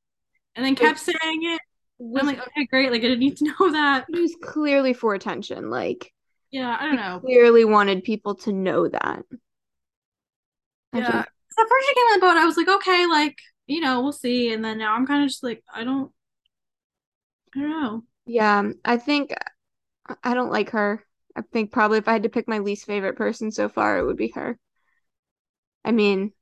and 0.55 0.65
then 0.65 0.75
kept 0.75 0.99
saying 0.99 1.19
it. 1.25 1.61
And 2.01 2.19
I'm 2.19 2.27
like, 2.27 2.41
"Okay, 2.41 2.67
great. 2.67 2.91
Like 2.91 3.01
I 3.01 3.09
didn't 3.09 3.21
need 3.21 3.37
to 3.39 3.45
know 3.61 3.73
that." 3.73 4.07
it 4.09 4.21
was 4.21 4.37
clearly 4.43 4.93
for 4.93 5.15
attention. 5.15 5.71
Like 5.71 6.13
Yeah, 6.51 6.77
I 6.79 6.85
don't 6.87 6.97
know. 6.97 7.21
clearly 7.21 7.65
wanted 7.65 8.03
people 8.03 8.35
to 8.37 8.53
know 8.53 8.89
that. 8.89 9.23
Yeah. 10.93 11.25
So 11.53 11.67
first 11.67 11.87
she 11.89 11.95
came 11.95 12.05
on 12.05 12.21
the 12.21 12.27
boat, 12.27 12.37
I 12.37 12.47
was 12.47 12.57
like, 12.57 12.69
"Okay, 12.69 13.07
like 13.07 13.39
you 13.71 13.81
know, 13.81 14.03
we'll 14.03 14.13
see," 14.13 14.53
and 14.53 14.65
then 14.65 14.79
now 14.79 14.95
I'm 14.95 15.07
kind 15.07 15.23
of 15.25 15.29
just 15.31 15.43
like, 15.45 15.63
I 15.75 15.85
don't, 15.85 16.13
I 17.55 17.61
don't 17.61 17.71
know. 17.71 18.05
yeah, 18.27 18.71
I 18.85 18.97
think 18.97 19.35
I 20.25 20.35
don't 20.35 20.53
like 20.53 20.71
her. 20.71 21.05
I 21.37 21.43
think 21.43 21.73
probably 21.73 21.99
if 21.99 22.09
I 22.09 22.15
had 22.15 22.25
to 22.25 22.29
pick 22.31 22.49
my 22.49 22.59
least 22.61 22.87
favorite 22.87 23.17
person 23.17 23.53
so 23.53 23.69
far, 23.69 23.99
it 23.99 24.05
would 24.07 24.17
be 24.17 24.31
her. 24.31 24.59
I 25.85 25.93
mean, 25.93 26.33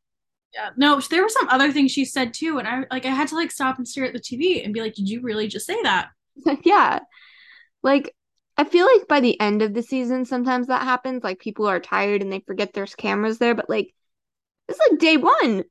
Yeah, 0.55 0.71
no, 0.77 1.01
there 1.01 1.23
were 1.23 1.29
some 1.29 1.49
other 1.49 1.73
things 1.73 1.93
she 1.93 2.05
said 2.05 2.33
too, 2.33 2.59
and 2.59 2.67
I 2.67 2.85
like 2.91 3.05
I 3.05 3.11
had 3.11 3.29
to 3.29 3.35
like 3.37 3.51
stop 3.51 3.77
and 3.79 3.87
stare 3.87 4.05
at 4.05 4.13
the 4.15 4.19
TV 4.21 4.63
and 4.63 4.73
be 4.75 4.81
like, 4.81 4.95
"Did 4.95 5.09
you 5.09 5.21
really 5.21 5.47
just 5.49 5.67
say 5.67 5.81
that?" 5.83 6.11
yeah. 6.65 7.01
Like 7.83 8.15
I 8.57 8.65
feel 8.65 8.87
like 8.87 9.09
by 9.09 9.21
the 9.21 9.41
end 9.41 9.63
of 9.63 9.75
the 9.75 9.83
season 9.83 10.25
sometimes 10.25 10.69
that 10.69 10.83
happens, 10.85 11.25
like 11.25 11.41
people 11.41 11.67
are 11.69 11.81
tired 11.81 12.23
and 12.23 12.33
they 12.33 12.41
forget 12.41 12.73
there's 12.75 12.95
cameras 12.95 13.39
there, 13.39 13.55
but 13.55 13.71
like 13.71 13.95
it's 14.69 14.81
like 14.91 15.01
day 15.01 15.17
1. 15.19 15.65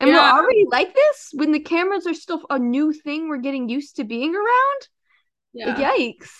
And 0.00 0.10
we're 0.10 0.18
already 0.18 0.64
like 0.70 0.94
this 0.94 1.30
when 1.34 1.52
the 1.52 1.60
cameras 1.60 2.06
are 2.06 2.14
still 2.14 2.42
a 2.48 2.58
new 2.58 2.92
thing 2.92 3.28
we're 3.28 3.36
getting 3.36 3.68
used 3.68 3.96
to 3.96 4.04
being 4.04 4.34
around. 4.34 4.88
Yeah. 5.52 5.74
Yikes. 5.76 6.30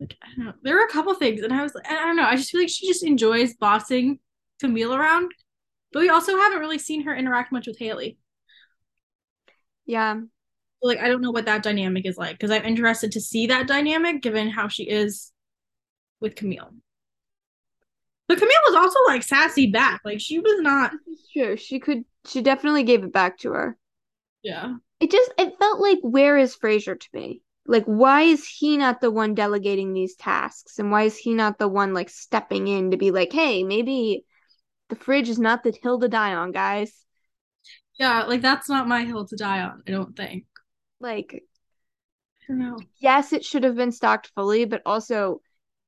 like 0.00 0.16
I 0.22 0.28
don't 0.36 0.46
know. 0.46 0.52
There 0.62 0.76
were 0.76 0.84
a 0.84 0.92
couple 0.92 1.14
things, 1.14 1.42
and 1.42 1.52
I 1.52 1.62
was 1.62 1.74
like, 1.74 1.90
I 1.90 1.94
don't 1.94 2.16
know. 2.16 2.24
I 2.24 2.36
just 2.36 2.50
feel 2.50 2.60
like 2.60 2.70
she 2.70 2.86
just 2.86 3.02
enjoys 3.02 3.54
bossing 3.54 4.20
Camille 4.60 4.94
around, 4.94 5.32
but 5.92 6.00
we 6.00 6.10
also 6.10 6.36
haven't 6.36 6.60
really 6.60 6.78
seen 6.78 7.02
her 7.04 7.14
interact 7.14 7.50
much 7.50 7.66
with 7.66 7.78
Haley. 7.78 8.18
Yeah. 9.84 10.20
Like 10.80 10.98
I 10.98 11.08
don't 11.08 11.22
know 11.22 11.32
what 11.32 11.46
that 11.46 11.64
dynamic 11.64 12.06
is 12.06 12.16
like 12.16 12.38
because 12.38 12.52
I'm 12.52 12.64
interested 12.64 13.12
to 13.12 13.20
see 13.20 13.48
that 13.48 13.66
dynamic 13.66 14.22
given 14.22 14.48
how 14.48 14.68
she 14.68 14.84
is 14.84 15.32
with 16.20 16.36
Camille. 16.36 16.70
But 18.28 18.38
Camille 18.38 18.62
was 18.66 18.76
also 18.76 18.98
like 19.08 19.22
sassy 19.24 19.70
back. 19.72 20.02
Like 20.04 20.20
she 20.20 20.38
was 20.38 20.60
not. 20.60 20.92
True. 21.32 21.56
She 21.56 21.80
could 21.80 22.04
she 22.28 22.42
definitely 22.42 22.82
gave 22.82 23.04
it 23.04 23.12
back 23.12 23.38
to 23.38 23.52
her. 23.52 23.78
Yeah. 24.42 24.74
It 25.00 25.10
just 25.10 25.32
it 25.38 25.58
felt 25.58 25.80
like 25.80 25.98
where 26.02 26.36
is 26.36 26.54
Fraser 26.56 26.94
to 26.94 27.08
me? 27.12 27.42
Like 27.66 27.84
why 27.84 28.22
is 28.22 28.46
he 28.46 28.76
not 28.76 29.00
the 29.00 29.10
one 29.10 29.34
delegating 29.34 29.92
these 29.92 30.16
tasks 30.16 30.78
and 30.78 30.90
why 30.90 31.02
is 31.02 31.16
he 31.16 31.34
not 31.34 31.58
the 31.58 31.68
one 31.68 31.94
like 31.94 32.08
stepping 32.10 32.68
in 32.68 32.90
to 32.90 32.96
be 32.96 33.10
like, 33.10 33.32
"Hey, 33.32 33.62
maybe 33.64 34.24
the 34.88 34.96
fridge 34.96 35.28
is 35.28 35.38
not 35.38 35.62
the 35.62 35.72
hill 35.82 36.00
to 36.00 36.08
die 36.08 36.34
on, 36.34 36.52
guys." 36.52 37.04
Yeah. 37.98 38.24
Like 38.24 38.40
that's 38.42 38.68
not 38.68 38.88
my 38.88 39.04
hill 39.04 39.26
to 39.26 39.36
die 39.36 39.60
on. 39.62 39.82
I 39.86 39.90
don't 39.90 40.16
think. 40.16 40.46
Like 41.00 41.44
I 42.42 42.52
don't 42.52 42.58
know. 42.58 42.78
yes, 42.98 43.32
it 43.32 43.44
should 43.44 43.64
have 43.64 43.76
been 43.76 43.92
stocked 43.92 44.28
fully, 44.34 44.64
but 44.64 44.82
also 44.86 45.40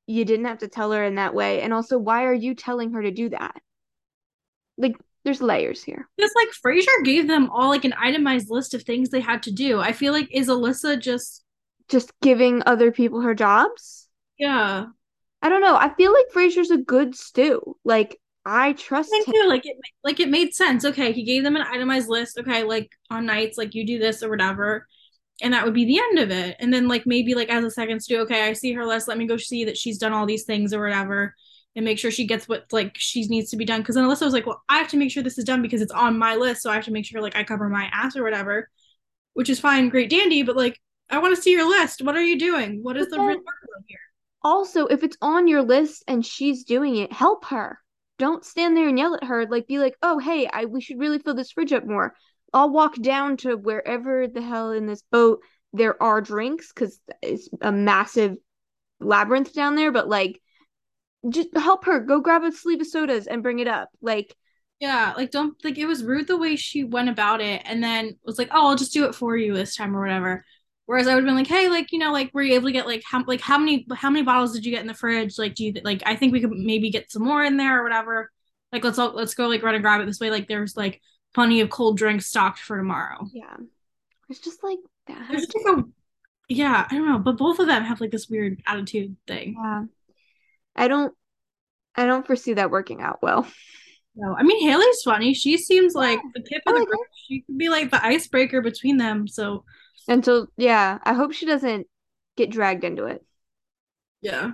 you 0.07 0.25
didn't 0.25 0.47
have 0.47 0.59
to 0.59 0.69
tell 0.69 0.93
her 0.93 1.05
in 1.05 1.17
that 1.17 1.35
way. 1.35 1.63
And 1.63 1.73
also, 1.73 1.99
why 1.99 2.25
are 2.25 2.35
you 2.35 2.55
telling 2.55 2.93
her 2.93 3.03
to 3.03 3.11
do 3.11 3.29
that? 3.31 3.61
Like, 4.77 4.97
there's 5.25 5.43
layers 5.43 5.83
here. 5.83 6.09
Because 6.17 6.33
like 6.37 6.49
Fraser 6.63 6.91
gave 7.05 7.29
them 7.29 7.51
all 7.51 7.69
like 7.69 7.85
an 7.85 7.95
itemized 7.99 8.49
list 8.51 8.75
of 8.75 8.83
things 8.83 9.11
they 9.11 9.21
had 9.21 9.43
to 9.45 9.53
do. 9.53 9.79
I 9.81 9.93
feel 9.93 10.13
like 10.13 10.29
is 10.31 10.49
Alissa 10.49 10.99
just 11.01 11.45
Just 11.89 12.13
giving 12.23 12.63
other 12.67 12.91
people 12.93 13.21
her 13.23 13.35
jobs. 13.35 14.09
yeah. 14.39 14.87
I 15.43 15.49
don't 15.49 15.63
know. 15.63 15.75
I 15.75 15.89
feel 15.95 16.13
like 16.13 16.27
Fraser's 16.33 16.71
a 16.71 16.77
good 16.77 17.15
stew. 17.17 17.75
Like, 17.83 18.21
I 18.45 18.75
trust 18.75 19.09
Same 19.11 19.25
him. 19.25 19.33
too. 19.33 19.47
Like 19.49 19.65
it, 19.65 19.77
like 20.05 20.21
it 20.21 20.29
made 20.29 20.55
sense. 20.55 20.85
Okay, 20.85 21.13
he 21.13 21.23
gave 21.23 21.43
them 21.45 21.57
an 21.57 21.63
itemized 21.63 22.09
list. 22.11 22.39
Okay, 22.39 22.63
like 22.63 22.91
on 23.11 23.25
nights, 23.25 23.57
like 23.57 23.75
you 23.75 23.87
do 23.87 23.99
this 23.99 24.23
or 24.23 24.29
whatever, 24.29 24.87
and 25.43 25.55
that 25.55 25.65
would 25.65 25.73
be 25.73 25.87
the 25.87 25.99
end 25.99 26.19
of 26.19 26.31
it. 26.31 26.57
And 26.61 26.73
then 26.73 26.89
like 26.89 27.07
maybe 27.07 27.35
like 27.35 27.49
as 27.49 27.65
a 27.65 27.71
second 27.71 28.01
stew, 28.01 28.19
okay, 28.21 28.43
I 28.49 28.53
see 28.53 28.73
her 28.75 28.85
list. 28.85 29.09
Let 29.09 29.17
me 29.17 29.27
go 29.27 29.39
see 29.39 29.65
that 29.65 29.79
she's 29.79 29.97
done 29.97 30.13
all 30.13 30.27
these 30.27 30.45
things 30.45 30.75
or 30.75 30.83
whatever, 30.83 31.35
and 31.77 31.85
make 31.85 31.99
sure 31.99 32.11
she 32.11 32.27
gets 32.27 32.49
what 32.49 32.65
like 32.73 32.97
she 32.99 33.27
needs 33.27 33.51
to 33.51 33.57
be 33.57 33.65
done. 33.65 33.81
Because 33.81 33.95
then 33.95 34.05
Alissa 34.05 34.25
was 34.25 34.33
like, 34.33 34.47
well, 34.47 34.63
I 34.69 34.79
have 34.79 34.89
to 34.89 34.97
make 34.97 35.11
sure 35.11 35.23
this 35.23 35.39
is 35.39 35.45
done 35.45 35.63
because 35.63 35.81
it's 35.81 35.93
on 35.93 36.19
my 36.19 36.35
list, 36.37 36.63
so 36.63 36.71
I 36.71 36.75
have 36.75 36.85
to 36.85 36.91
make 36.91 37.07
sure 37.07 37.21
like 37.23 37.37
I 37.37 37.45
cover 37.45 37.69
my 37.69 37.89
ass 37.93 38.17
or 38.17 38.25
whatever, 38.25 38.69
which 39.35 39.49
is 39.49 39.61
fine, 39.61 39.89
great 39.89 40.11
dandy. 40.11 40.43
But 40.43 40.57
like, 40.57 40.81
I 41.09 41.19
want 41.19 41.35
to 41.35 41.41
see 41.41 41.53
your 41.53 41.69
list. 41.69 42.03
What 42.03 42.17
are 42.17 42.23
you 42.23 42.39
doing? 42.39 42.81
What 42.83 42.97
is 42.97 43.07
But 43.09 43.17
the 43.17 43.23
real 43.23 43.37
workload 43.39 43.85
here? 43.87 43.99
Also, 44.43 44.87
if 44.87 45.03
it's 45.03 45.17
on 45.21 45.49
your 45.49 45.63
list 45.63 46.03
and 46.09 46.25
she's 46.25 46.65
doing 46.65 46.97
it, 46.97 47.13
help 47.13 47.45
her. 47.47 47.79
Don't 48.19 48.45
stand 48.45 48.77
there 48.77 48.89
and 48.89 48.99
yell 48.99 49.15
at 49.15 49.25
her. 49.25 49.47
Like, 49.47 49.67
be 49.67 49.79
like, 49.79 49.97
oh, 50.03 50.19
hey, 50.19 50.49
I 50.53 50.65
we 50.65 50.81
should 50.81 50.99
really 50.99 51.19
fill 51.19 51.35
this 51.35 51.53
fridge 51.53 51.73
up 51.73 51.87
more. 51.87 52.15
I'll 52.53 52.71
walk 52.71 52.97
down 52.97 53.37
to 53.39 53.57
wherever 53.57 54.27
the 54.27 54.43
hell 54.43 54.73
in 54.73 54.87
this 54.87 55.03
boat 55.11 55.41
there 55.73 56.03
are 56.03 56.21
drinks 56.21 56.73
because 56.73 57.01
it's 57.23 57.49
a 57.61 57.71
massive 57.71 58.37
labyrinth 58.99 59.55
down 59.55 59.77
there. 59.77 59.93
But 59.93 60.09
like, 60.09 60.41
just 61.29 61.55
help 61.57 61.85
her. 61.85 62.01
Go 62.01 62.21
grab 62.21 62.43
a 62.45 62.53
sleeve 62.53 62.81
of 62.81 62.87
sodas 62.87 63.27
and 63.27 63.43
bring 63.43 63.59
it 63.59 63.69
up. 63.69 63.91
Like, 64.01 64.37
Yeah, 64.81 65.13
like 65.17 65.31
don't 65.31 65.63
like 65.63 65.77
it 65.79 65.87
was 65.87 66.03
rude 66.05 66.27
the 66.27 66.39
way 66.39 66.57
she 66.57 66.85
went 66.85 67.11
about 67.11 67.41
it 67.43 67.63
and 67.67 67.83
then 67.83 68.19
was 68.25 68.39
like, 68.39 68.49
"Oh, 68.51 68.69
I'll 68.69 68.77
just 68.77 68.93
do 68.95 69.05
it 69.05 69.15
for 69.15 69.37
you 69.37 69.55
this 69.55 69.77
time 69.77 69.95
or 69.97 70.01
whatever." 70.01 70.45
Whereas 70.87 71.07
I 71.07 71.15
would 71.15 71.25
have 71.25 71.29
been 71.29 71.37
like, 71.37 71.47
"Hey, 71.47 71.69
like, 71.69 71.93
you 71.93 71.99
know, 71.99 72.13
like 72.13 72.31
were 72.33 72.43
you 72.43 72.55
able 72.55 72.67
to 72.69 72.73
get 72.73 72.87
like 72.87 73.03
how 73.05 73.23
like 73.27 73.41
how 73.43 73.59
many 73.59 73.87
how 73.95 74.09
many 74.11 74.25
bottles 74.25 74.55
did 74.55 74.65
you 74.65 74.73
get 74.73 74.81
in 74.81 74.87
the 74.87 74.95
fridge? 74.95 75.39
Like 75.39 75.55
do 75.55 75.65
you 75.67 75.75
like 75.85 76.03
I 76.07 76.17
think 76.17 76.33
we 76.33 76.41
could 76.41 76.51
maybe 76.53 76.91
get 76.91 77.11
some 77.13 77.25
more 77.25 77.45
in 77.45 77.59
there 77.59 77.81
or 77.81 77.83
whatever. 77.85 78.31
Like 78.73 78.85
let's 78.85 78.99
all 78.99 79.13
let's 79.15 79.35
go 79.35 79.49
like 79.49 79.63
run 79.63 79.75
and 79.75 79.85
grab 79.85 80.01
it 80.01 80.07
this 80.07 80.21
way 80.21 80.31
like 80.31 80.49
there's 80.49 80.77
like 80.77 81.01
plenty 81.35 81.61
of 81.61 81.71
cold 81.71 81.99
drinks 81.99 82.27
stocked 82.27 82.59
for 82.61 82.77
tomorrow." 82.79 83.31
yeah, 83.33 83.57
it's 84.29 84.41
just 84.41 84.63
like 84.63 84.79
that. 85.07 85.29
There's 85.29 85.47
just 85.47 85.67
a 85.67 85.85
yeah, 86.49 86.87
I 86.91 86.95
don't 86.95 87.09
know, 87.09 87.19
but 87.19 87.39
both 87.39 87.59
of 87.61 87.67
them 87.69 87.85
have 87.85 88.01
like 88.01 88.11
this 88.11 88.29
weird 88.29 88.61
attitude 88.67 89.17
thing. 89.27 89.55
Yeah, 89.57 89.85
I 90.77 90.89
don't. 90.89 91.15
I 91.97 92.07
don't 92.07 92.27
foresee 92.27 92.55
that 92.55 92.71
working 92.71 93.03
out 93.03 93.19
well. 93.23 93.47
No, 94.17 94.35
I 94.37 94.43
mean 94.43 94.69
Haley's 94.69 95.03
funny. 95.03 95.35
She 95.35 95.57
seems 95.57 95.95
like 95.95 96.21
the 96.35 96.41
tip 96.43 96.63
of 96.67 96.75
the 96.75 96.81
her. 96.81 96.85
group. 96.85 97.07
She 97.27 97.43
could 97.43 97.59
be 97.59 97.69
like 97.69 97.91
the 97.91 98.05
icebreaker 98.05 98.61
between 98.61 98.97
them. 98.97 99.29
So 99.29 99.65
Until 100.09 100.49
yeah, 100.57 100.99
I 101.05 101.15
hope 101.15 101.33
she 101.33 101.47
doesn't 101.47 101.87
get 102.37 102.51
dragged 102.51 102.85
into 102.85 103.07
it. 103.07 103.25
yeah. 104.21 104.53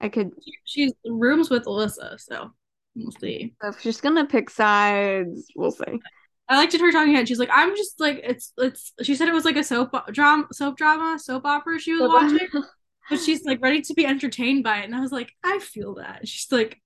I 0.00 0.08
could 0.08 0.32
she's 0.64 0.92
rooms 1.06 1.50
with 1.50 1.64
Alissa, 1.64 2.18
so 2.20 2.52
we'll 2.94 3.12
see. 3.12 3.54
if 3.62 3.80
she's 3.80 4.00
gonna 4.00 4.26
pick 4.26 4.50
sides, 4.50 5.50
we'll 5.54 5.70
see. 5.70 6.00
I 6.48 6.56
liked 6.56 6.74
it 6.74 6.80
her 6.80 6.90
talking 6.90 7.14
head. 7.14 7.28
She's 7.28 7.38
like, 7.38 7.50
I'm 7.52 7.76
just 7.76 8.00
like 8.00 8.20
it's 8.24 8.52
it's. 8.58 8.92
She 9.02 9.14
said 9.14 9.28
it 9.28 9.34
was 9.34 9.44
like 9.44 9.56
a 9.56 9.64
soap 9.64 9.94
drama, 10.12 10.46
soap 10.52 10.76
drama, 10.76 11.18
soap 11.18 11.44
opera 11.44 11.78
she 11.78 11.92
was 11.94 12.08
watching, 12.08 12.48
but 13.10 13.20
she's 13.20 13.44
like 13.44 13.60
ready 13.60 13.82
to 13.82 13.94
be 13.94 14.06
entertained 14.06 14.64
by 14.64 14.78
it. 14.78 14.84
And 14.84 14.94
I 14.94 15.00
was 15.00 15.12
like, 15.12 15.32
I 15.44 15.58
feel 15.58 15.96
that. 15.96 16.26
She's 16.26 16.50
like, 16.50 16.80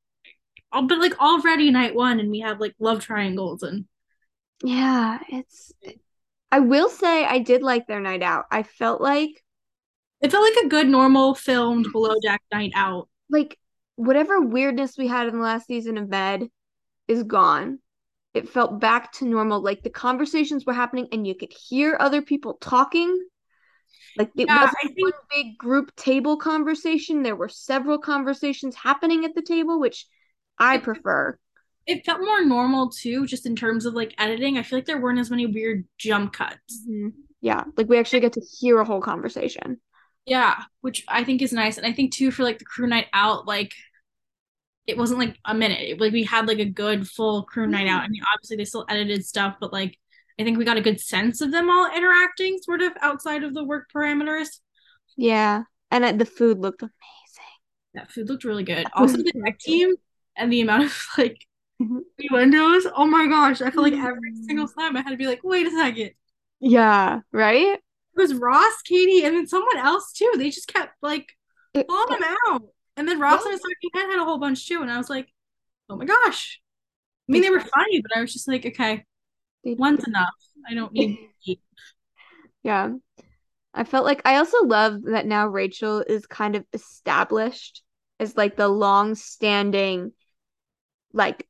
oh, 0.72 0.86
but 0.86 0.98
like 0.98 1.20
already 1.20 1.70
night 1.70 1.94
one, 1.94 2.18
and 2.18 2.30
we 2.30 2.40
have 2.40 2.60
like 2.60 2.74
love 2.80 3.00
triangles 3.00 3.62
and 3.62 3.84
yeah, 4.62 5.18
it's. 5.28 5.72
I 6.50 6.60
will 6.60 6.88
say 6.88 7.24
I 7.24 7.38
did 7.40 7.62
like 7.62 7.86
their 7.86 8.00
night 8.00 8.22
out. 8.22 8.46
I 8.50 8.62
felt 8.62 9.00
like 9.00 9.42
it 10.20 10.30
felt 10.30 10.44
like 10.44 10.64
a 10.64 10.68
good 10.68 10.88
normal 10.88 11.34
filmed 11.34 11.88
below 11.92 12.14
deck 12.22 12.40
night 12.52 12.72
out. 12.74 13.08
like 13.28 13.58
whatever 13.96 14.40
weirdness 14.40 14.96
we 14.96 15.06
had 15.06 15.28
in 15.28 15.36
the 15.36 15.42
last 15.42 15.66
season 15.66 15.98
of 15.98 16.08
Med 16.08 16.48
is 17.08 17.22
gone. 17.24 17.78
It 18.32 18.48
felt 18.48 18.80
back 18.80 19.12
to 19.14 19.26
normal. 19.26 19.62
Like 19.62 19.82
the 19.82 19.90
conversations 19.90 20.64
were 20.64 20.72
happening 20.72 21.08
and 21.12 21.26
you 21.26 21.34
could 21.34 21.52
hear 21.52 21.96
other 22.00 22.22
people 22.22 22.54
talking. 22.54 23.16
Like 24.16 24.30
it 24.36 24.46
Yeah, 24.46 24.60
wasn't 24.60 24.76
I 24.82 24.86
think- 24.88 25.00
one 25.02 25.12
big 25.30 25.58
group 25.58 25.94
table 25.96 26.36
conversation. 26.36 27.22
There 27.22 27.36
were 27.36 27.48
several 27.48 27.98
conversations 27.98 28.74
happening 28.76 29.24
at 29.24 29.34
the 29.34 29.42
table, 29.42 29.80
which 29.80 30.06
I 30.58 30.78
prefer. 30.78 31.38
It 31.86 32.04
felt 32.06 32.20
more 32.20 32.44
normal 32.44 32.90
too, 32.90 33.26
just 33.26 33.44
in 33.44 33.56
terms 33.56 33.84
of 33.86 33.94
like 33.94 34.14
editing. 34.18 34.56
I 34.56 34.62
feel 34.62 34.78
like 34.78 34.86
there 34.86 35.00
weren't 35.00 35.18
as 35.18 35.30
many 35.30 35.46
weird 35.46 35.86
jump 35.98 36.32
cuts. 36.32 36.86
Mhm. 36.88 37.12
Yeah, 37.40 37.64
like 37.76 37.88
we 37.88 37.98
actually 37.98 38.20
get 38.20 38.32
to 38.34 38.40
hear 38.40 38.78
a 38.78 38.84
whole 38.84 39.02
conversation. 39.02 39.80
Yeah, 40.24 40.62
which 40.80 41.04
I 41.08 41.24
think 41.24 41.42
is 41.42 41.52
nice. 41.52 41.76
And 41.76 41.86
I 41.86 41.92
think 41.92 42.12
too 42.14 42.30
for 42.30 42.42
like 42.44 42.58
the 42.58 42.64
crew 42.64 42.86
night 42.86 43.08
out, 43.12 43.46
like 43.46 43.72
it 44.86 44.96
wasn't 44.96 45.18
like 45.18 45.36
a 45.44 45.54
minute. 45.54 45.80
It- 45.80 46.00
like 46.00 46.12
we 46.12 46.24
had 46.24 46.46
like 46.46 46.58
a 46.58 46.64
good 46.64 47.08
full 47.08 47.42
crew 47.42 47.66
night 47.66 47.88
out. 47.88 48.02
I 48.02 48.08
mean, 48.08 48.22
obviously 48.34 48.56
they 48.56 48.64
still 48.64 48.86
edited 48.88 49.24
stuff, 49.26 49.56
but 49.60 49.72
like 49.72 49.98
I 50.38 50.44
think 50.44 50.58
we 50.58 50.64
got 50.64 50.76
a 50.76 50.82
good 50.82 51.00
sense 51.00 51.40
of 51.40 51.52
them 51.52 51.70
all 51.70 51.90
interacting 51.94 52.58
sort 52.60 52.82
of 52.82 52.92
outside 53.00 53.44
of 53.44 53.54
the 53.54 53.64
work 53.64 53.88
parameters. 53.94 54.48
Yeah, 55.16 55.64
and 55.90 56.04
uh, 56.04 56.12
the 56.12 56.26
food 56.26 56.58
looked 56.58 56.82
amazing. 56.82 56.94
That 57.94 58.10
food 58.10 58.28
looked 58.28 58.44
really 58.44 58.64
good. 58.64 58.86
Also 58.94 59.18
the 59.18 59.32
tech 59.44 59.58
team 59.58 59.94
and 60.36 60.52
the 60.52 60.60
amount 60.60 60.84
of 60.84 61.06
like 61.18 61.46
Mhm. 61.80 62.00
windows. 62.30 62.86
Oh 62.94 63.06
my 63.06 63.26
gosh. 63.26 63.60
I 63.60 63.70
feel 63.70 63.82
like 63.82 63.94
every 63.94 64.32
Mm. 64.32 64.46
single 64.46 64.68
time 64.68 64.96
I 64.96 65.02
had 65.02 65.10
to 65.10 65.16
be 65.16 65.26
like, 65.26 65.40
wait 65.42 65.66
a 65.66 65.70
second. 65.70 66.12
Yeah, 66.60 67.20
right? 67.32 67.80
It 68.16 68.20
was 68.20 68.34
Ross, 68.34 68.82
Katie, 68.84 69.24
and 69.24 69.34
then 69.34 69.46
someone 69.46 69.76
else 69.76 70.12
too. 70.12 70.32
They 70.36 70.50
just 70.50 70.68
kept 70.72 70.94
like 71.02 71.32
calling 71.88 72.20
them 72.20 72.36
out. 72.48 72.62
And 72.96 73.08
then 73.08 73.18
Ross 73.18 73.44
and 73.44 73.52
his 73.52 73.60
talking 73.60 73.90
head 73.94 74.10
had 74.10 74.20
a 74.20 74.24
whole 74.24 74.38
bunch 74.38 74.68
too. 74.68 74.82
And 74.82 74.90
I 74.90 74.98
was 74.98 75.10
like, 75.10 75.28
oh 75.90 75.96
my 75.96 76.04
gosh. 76.04 76.60
I 77.28 77.32
mean, 77.32 77.42
they 77.42 77.50
were 77.50 77.60
funny, 77.60 78.02
but 78.02 78.16
I 78.16 78.20
was 78.20 78.32
just 78.32 78.48
like, 78.48 78.66
okay, 78.66 79.04
They- 79.64 79.74
one's 79.74 80.06
enough. 80.06 80.34
I 80.68 80.74
don't 80.74 80.92
need. 80.92 81.18
Yeah. 82.62 82.92
I 83.74 83.84
felt 83.84 84.06
like 84.06 84.22
I 84.24 84.36
also 84.36 84.64
love 84.64 85.02
that 85.02 85.26
now 85.26 85.46
Rachel 85.46 86.00
is 86.00 86.24
kind 86.24 86.56
of 86.56 86.64
established 86.72 87.82
as 88.18 88.38
like 88.38 88.56
the 88.56 88.68
long-standing 88.68 90.12
like 91.12 91.46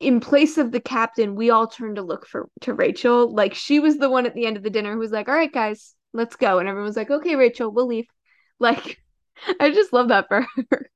in 0.00 0.20
place 0.20 0.58
of 0.58 0.72
the 0.72 0.80
captain, 0.80 1.36
we 1.36 1.50
all 1.50 1.68
turned 1.68 1.96
to 1.96 2.02
look 2.02 2.26
for 2.26 2.48
to 2.62 2.74
Rachel. 2.74 3.32
Like 3.32 3.54
she 3.54 3.80
was 3.80 3.96
the 3.96 4.10
one 4.10 4.26
at 4.26 4.34
the 4.34 4.46
end 4.46 4.56
of 4.56 4.62
the 4.62 4.70
dinner 4.70 4.92
who 4.92 4.98
was 4.98 5.12
like, 5.12 5.28
"All 5.28 5.34
right, 5.34 5.52
guys, 5.52 5.94
let's 6.12 6.36
go." 6.36 6.58
And 6.58 6.68
everyone 6.68 6.88
was 6.88 6.96
like, 6.96 7.10
"Okay, 7.10 7.36
Rachel, 7.36 7.70
we'll 7.70 7.86
leave." 7.86 8.06
Like 8.58 8.98
I 9.58 9.70
just 9.70 9.92
love 9.92 10.08
that 10.08 10.28
for 10.28 10.46
her. 10.70 10.90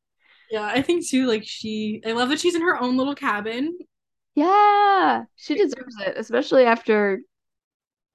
Yeah, 0.52 0.62
I 0.62 0.82
think 0.82 1.04
too, 1.08 1.26
like 1.26 1.42
she 1.44 2.00
I 2.06 2.12
love 2.12 2.28
that 2.28 2.38
she's 2.38 2.54
in 2.54 2.62
her 2.62 2.80
own 2.80 2.96
little 2.96 3.16
cabin. 3.16 3.76
Yeah, 4.36 5.24
she 5.34 5.56
deserves 5.56 5.96
it, 5.98 6.14
especially 6.16 6.64
after 6.64 7.20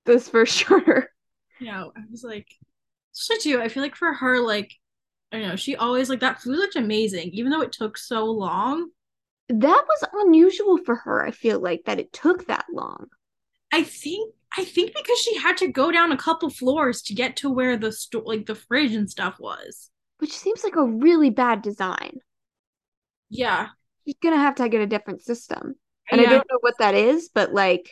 this 0.06 0.30
first. 0.30 0.70
You 0.70 1.68
know, 1.68 1.92
I 1.96 2.02
was 2.10 2.24
like, 2.24 2.48
especially 3.16 3.52
too, 3.52 3.62
I 3.62 3.68
feel 3.68 3.84
like 3.84 3.96
for 3.96 4.14
her, 4.14 4.40
like, 4.40 4.72
I 5.32 5.40
don't 5.40 5.50
know, 5.50 5.56
she 5.56 5.76
always 5.76 6.10
like 6.10 6.20
that 6.22 6.40
food 6.40 6.58
looked 6.58 6.76
amazing, 6.76 7.32
even 7.34 7.52
though 7.52 7.62
it 7.62 7.72
took 7.72 7.98
so 7.98 8.26
long. 8.26 8.90
That 9.50 9.84
was 9.88 10.10
unusual 10.14 10.78
for 10.78 10.96
her, 10.96 11.26
I 11.26 11.32
feel 11.32 11.60
like 11.60 11.84
that 11.86 12.00
it 12.00 12.14
took 12.14 12.48
that 12.48 12.66
long. 12.72 13.08
I 13.72 13.84
think 13.84 14.34
I 14.58 14.64
think 14.66 14.94
because 14.94 15.20
she 15.20 15.38
had 15.38 15.58
to 15.58 15.68
go 15.68 15.92
down 15.92 16.12
a 16.12 16.18
couple 16.18 16.50
floors 16.50 17.02
to 17.04 17.14
get 17.14 17.38
to 17.38 17.50
where 17.50 17.78
the 17.78 17.92
store 17.92 18.24
like 18.26 18.46
the 18.46 18.56
fridge 18.56 18.94
and 18.94 19.10
stuff 19.10 19.40
was. 19.40 19.90
Which 20.20 20.38
seems 20.38 20.64
like 20.64 20.76
a 20.76 20.86
really 20.86 21.30
bad 21.30 21.62
design. 21.62 22.20
Yeah. 23.30 23.70
She's 24.06 24.16
gonna 24.22 24.38
have 24.38 24.56
to 24.56 24.70
get 24.70 24.82
a 24.82 24.88
different 24.88 25.22
system. 25.22 25.76
And 26.10 26.22
yeah. 26.22 26.28
I 26.28 26.30
don't 26.32 26.48
know 26.50 26.58
what 26.62 26.78
that 26.80 26.94
is, 26.96 27.30
but 27.34 27.54
like, 27.54 27.90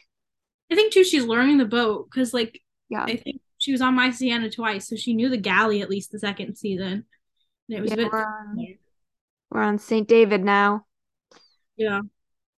I 0.71 0.75
think 0.75 0.93
too 0.93 1.03
she's 1.03 1.25
learning 1.25 1.57
the 1.57 1.65
boat 1.65 2.09
because 2.09 2.33
like 2.33 2.61
yeah. 2.89 3.03
I 3.03 3.15
think 3.15 3.41
she 3.57 3.71
was 3.71 3.81
on 3.81 3.95
My 3.95 4.09
Seanna 4.09 4.53
twice, 4.53 4.87
so 4.87 4.95
she 4.95 5.13
knew 5.13 5.29
the 5.29 5.37
galley 5.37 5.81
at 5.81 5.89
least 5.89 6.11
the 6.11 6.19
second 6.19 6.55
season. 6.55 7.05
And 7.69 7.77
it 7.77 7.81
was 7.81 7.91
Yeah, 7.91 7.95
a 7.95 7.97
bit 7.97 8.11
we're 8.11 8.23
on, 8.23 8.77
we're 9.51 9.61
on 9.61 9.77
St. 9.79 10.07
David 10.07 10.43
now. 10.43 10.85
yeah. 11.77 12.01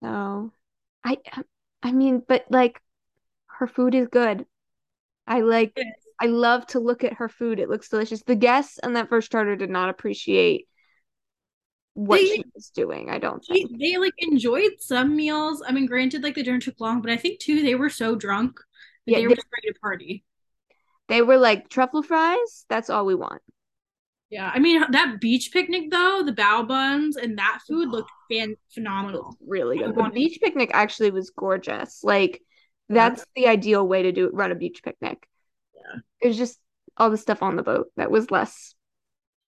So 0.03 0.53
I 1.03 1.17
I 1.83 1.91
mean, 1.91 2.23
but 2.27 2.45
like 2.49 2.81
her 3.47 3.67
food 3.67 3.95
is 3.95 4.07
good. 4.09 4.45
I 5.27 5.41
like. 5.41 5.77
I 6.19 6.27
love 6.27 6.67
to 6.67 6.79
look 6.79 7.03
at 7.03 7.13
her 7.15 7.29
food. 7.29 7.59
It 7.59 7.69
looks 7.69 7.89
delicious. 7.89 8.23
The 8.23 8.35
guests 8.35 8.79
on 8.83 8.93
that 8.93 9.09
first 9.09 9.31
charter 9.31 9.55
did 9.55 9.69
not 9.71 9.89
appreciate 9.89 10.67
what 11.93 12.17
They- 12.17 12.37
she 12.37 12.43
was 12.55 12.69
doing, 12.69 13.09
I 13.09 13.19
don't 13.19 13.43
She, 13.45 13.67
they 13.79 13.97
like 13.97 14.13
enjoyed 14.17 14.73
some 14.79 15.15
meals. 15.15 15.63
I 15.65 15.71
mean, 15.71 15.85
granted, 15.85 16.23
like 16.23 16.35
the 16.35 16.43
dinner 16.43 16.59
took 16.59 16.79
long, 16.79 17.01
but 17.01 17.11
I 17.11 17.17
think 17.17 17.39
too 17.39 17.61
they 17.61 17.75
were 17.75 17.89
so 17.89 18.15
drunk 18.15 18.57
that 19.05 19.11
Yeah, 19.11 19.17
they 19.19 19.23
were 19.23 19.29
they- 19.29 19.35
just 19.35 19.47
ready 19.55 19.73
to 19.73 19.79
party. 19.79 20.23
They 21.07 21.21
were 21.21 21.37
like 21.37 21.67
truffle 21.67 22.03
fries, 22.03 22.65
that's 22.69 22.89
all 22.89 23.05
we 23.05 23.15
want. 23.15 23.41
Yeah, 24.29 24.49
I 24.53 24.59
mean 24.59 24.81
that 24.91 25.19
beach 25.19 25.51
picnic 25.51 25.91
though, 25.91 26.23
the 26.23 26.31
bao 26.31 26.65
buns 26.65 27.17
and 27.17 27.37
that 27.37 27.59
oh. 27.59 27.65
food 27.67 27.89
looked 27.89 28.11
fan 28.31 28.55
phenomenal. 28.73 29.35
Really 29.45 29.79
good. 29.79 29.93
The 29.93 30.09
beach 30.13 30.39
picnic 30.41 30.71
actually 30.73 31.11
was 31.11 31.31
gorgeous. 31.31 32.01
Like 32.01 32.41
that's 32.87 33.25
the 33.35 33.47
ideal 33.47 33.85
way 33.85 34.03
to 34.03 34.13
do 34.13 34.29
run 34.31 34.53
a 34.53 34.55
beach 34.55 34.81
picnic. 34.83 35.27
Yeah. 35.75 35.99
It 36.21 36.27
was 36.29 36.37
just 36.37 36.57
all 36.95 37.09
the 37.09 37.17
stuff 37.17 37.43
on 37.43 37.57
the 37.57 37.63
boat 37.63 37.87
that 37.97 38.09
was 38.09 38.31
less. 38.31 38.73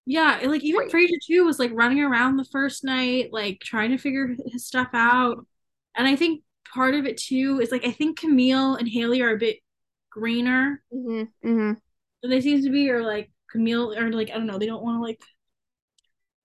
Yeah, 0.05 0.39
like 0.45 0.63
even 0.63 0.81
Right. 0.81 0.91
Fraser 0.91 1.15
too 1.25 1.45
was 1.45 1.59
like 1.59 1.71
running 1.73 2.01
around 2.01 2.37
the 2.37 2.45
first 2.45 2.83
night, 2.83 3.31
like 3.31 3.59
trying 3.61 3.91
to 3.91 3.97
figure 3.97 4.35
his 4.47 4.65
stuff 4.65 4.89
out. 4.93 5.45
And 5.95 6.07
I 6.07 6.15
think 6.15 6.43
part 6.73 6.95
of 6.95 7.05
it 7.05 7.17
too 7.17 7.59
is 7.61 7.71
like 7.71 7.85
I 7.85 7.91
think 7.91 8.19
Camille 8.19 8.75
and 8.75 8.87
Haley 8.87 9.21
are 9.21 9.31
a 9.31 9.37
bit 9.37 9.59
greener 10.09 10.83
hmm 10.91 11.23
hmm 11.43 11.73
than 12.21 12.31
they 12.31 12.41
seem 12.41 12.61
to 12.63 12.69
be, 12.69 12.89
or 12.89 13.03
like 13.03 13.31
Camille 13.51 13.93
or 13.97 14.11
like 14.11 14.29
I 14.29 14.33
don't 14.35 14.47
know, 14.47 14.57
they 14.57 14.65
don't 14.65 14.83
want 14.83 14.97
to 14.97 15.01
like 15.01 15.19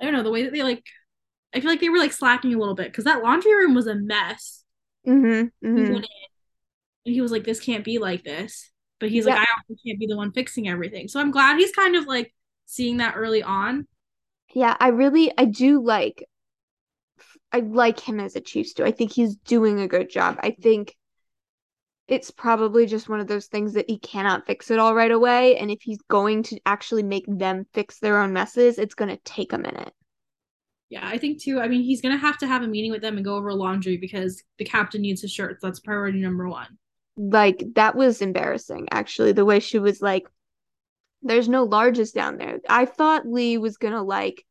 I 0.01 0.05
don't 0.05 0.13
know 0.15 0.23
the 0.23 0.31
way 0.31 0.45
that 0.45 0.53
they 0.53 0.63
like. 0.63 0.85
I 1.55 1.61
feel 1.61 1.71
like 1.71 1.81
they 1.81 1.89
were 1.89 1.99
like 1.99 2.13
slacking 2.13 2.55
a 2.55 2.59
little 2.59 2.75
bit 2.75 2.89
because 2.93 3.05
that 3.05 3.23
laundry 3.23 3.55
room 3.55 3.75
was 3.75 3.87
a 3.87 3.95
mess. 3.95 4.65
hmm 5.05 5.51
He 5.75 5.83
went 5.93 6.05
in 6.05 6.11
and 7.07 7.15
he 7.15 7.21
was 7.21 7.33
like, 7.33 7.45
"This 7.45 7.61
can't 7.61 7.85
be 7.85 7.99
like 7.99 8.25
this," 8.25 8.71
but 9.01 9.11
he's 9.11 9.27
like, 9.27 9.37
"I 9.37 9.47
can't 9.87 9.99
be 10.01 10.07
the 10.07 10.17
one 10.17 10.33
fixing 10.33 10.69
everything." 10.69 11.09
So 11.09 11.21
I'm 11.21 11.31
glad 11.31 11.59
he's 11.59 11.73
kind 11.73 11.97
of 11.97 12.07
like 12.07 12.35
seeing 12.69 12.99
that 12.99 13.15
early 13.17 13.43
on. 13.43 13.89
Yeah, 14.55 14.77
I 14.79 14.89
really 14.89 15.33
I 15.37 15.47
do 15.47 15.83
like 15.83 16.25
I 17.51 17.61
like 17.61 17.99
him 17.99 18.21
as 18.21 18.37
a 18.37 18.41
chief 18.41 18.69
stew. 18.69 18.85
I 18.85 18.93
think 18.93 19.11
he's 19.11 19.37
doing 19.37 19.81
a 19.81 19.89
good 19.89 20.11
job. 20.11 20.39
I 20.41 20.51
think 20.51 20.95
it's 22.07 22.31
probably 22.31 22.87
just 22.87 23.09
one 23.09 23.21
of 23.21 23.27
those 23.27 23.47
things 23.47 23.73
that 23.75 23.89
he 23.89 23.99
cannot 23.99 24.47
fix 24.47 24.71
it 24.71 24.79
all 24.79 24.95
right 24.95 25.11
away. 25.11 25.57
And 25.57 25.71
if 25.71 25.81
he's 25.83 26.01
going 26.09 26.43
to 26.45 26.61
actually 26.65 27.03
make 27.03 27.25
them 27.27 27.67
fix 27.73 27.99
their 27.99 28.21
own 28.21 28.33
messes, 28.33 28.79
it's 28.79 28.95
going 28.95 29.11
to 29.11 29.23
take 29.25 29.53
a 29.53 29.59
minute. 29.59 29.93
Yeah, 30.91 31.07
I 31.07 31.19
think 31.19 31.43
too. 31.43 31.61
I 31.61 31.69
mean, 31.69 31.83
he's 31.83 32.01
gonna 32.01 32.17
have 32.17 32.39
to 32.39 32.47
have 32.47 32.63
a 32.63 32.67
meeting 32.67 32.91
with 32.91 33.03
them 33.03 33.17
and 33.17 33.25
go 33.25 33.37
over 33.37 33.53
laundry 33.53 33.99
because 33.99 34.43
the 34.59 34.65
captain 34.65 35.03
needs 35.03 35.21
his 35.21 35.31
shirts. 35.31 35.61
That's 35.63 35.81
priority 35.81 36.19
number 36.19 36.49
one. 36.49 36.79
Like, 37.19 37.63
that 37.75 37.95
was 37.95 38.23
embarrassing, 38.23 38.89
actually, 38.91 39.33
the 39.33 39.45
way 39.45 39.61
she 39.61 39.79
was 39.79 40.01
like, 40.01 40.27
there's 41.23 41.49
no 41.49 41.67
larges 41.67 42.13
down 42.13 42.37
there. 42.37 42.61
I 42.69 42.85
thought 42.85 43.29
Lee 43.29 43.59
was 43.59 43.77
going 43.77 43.95
to 43.95 44.03
like 44.03 44.45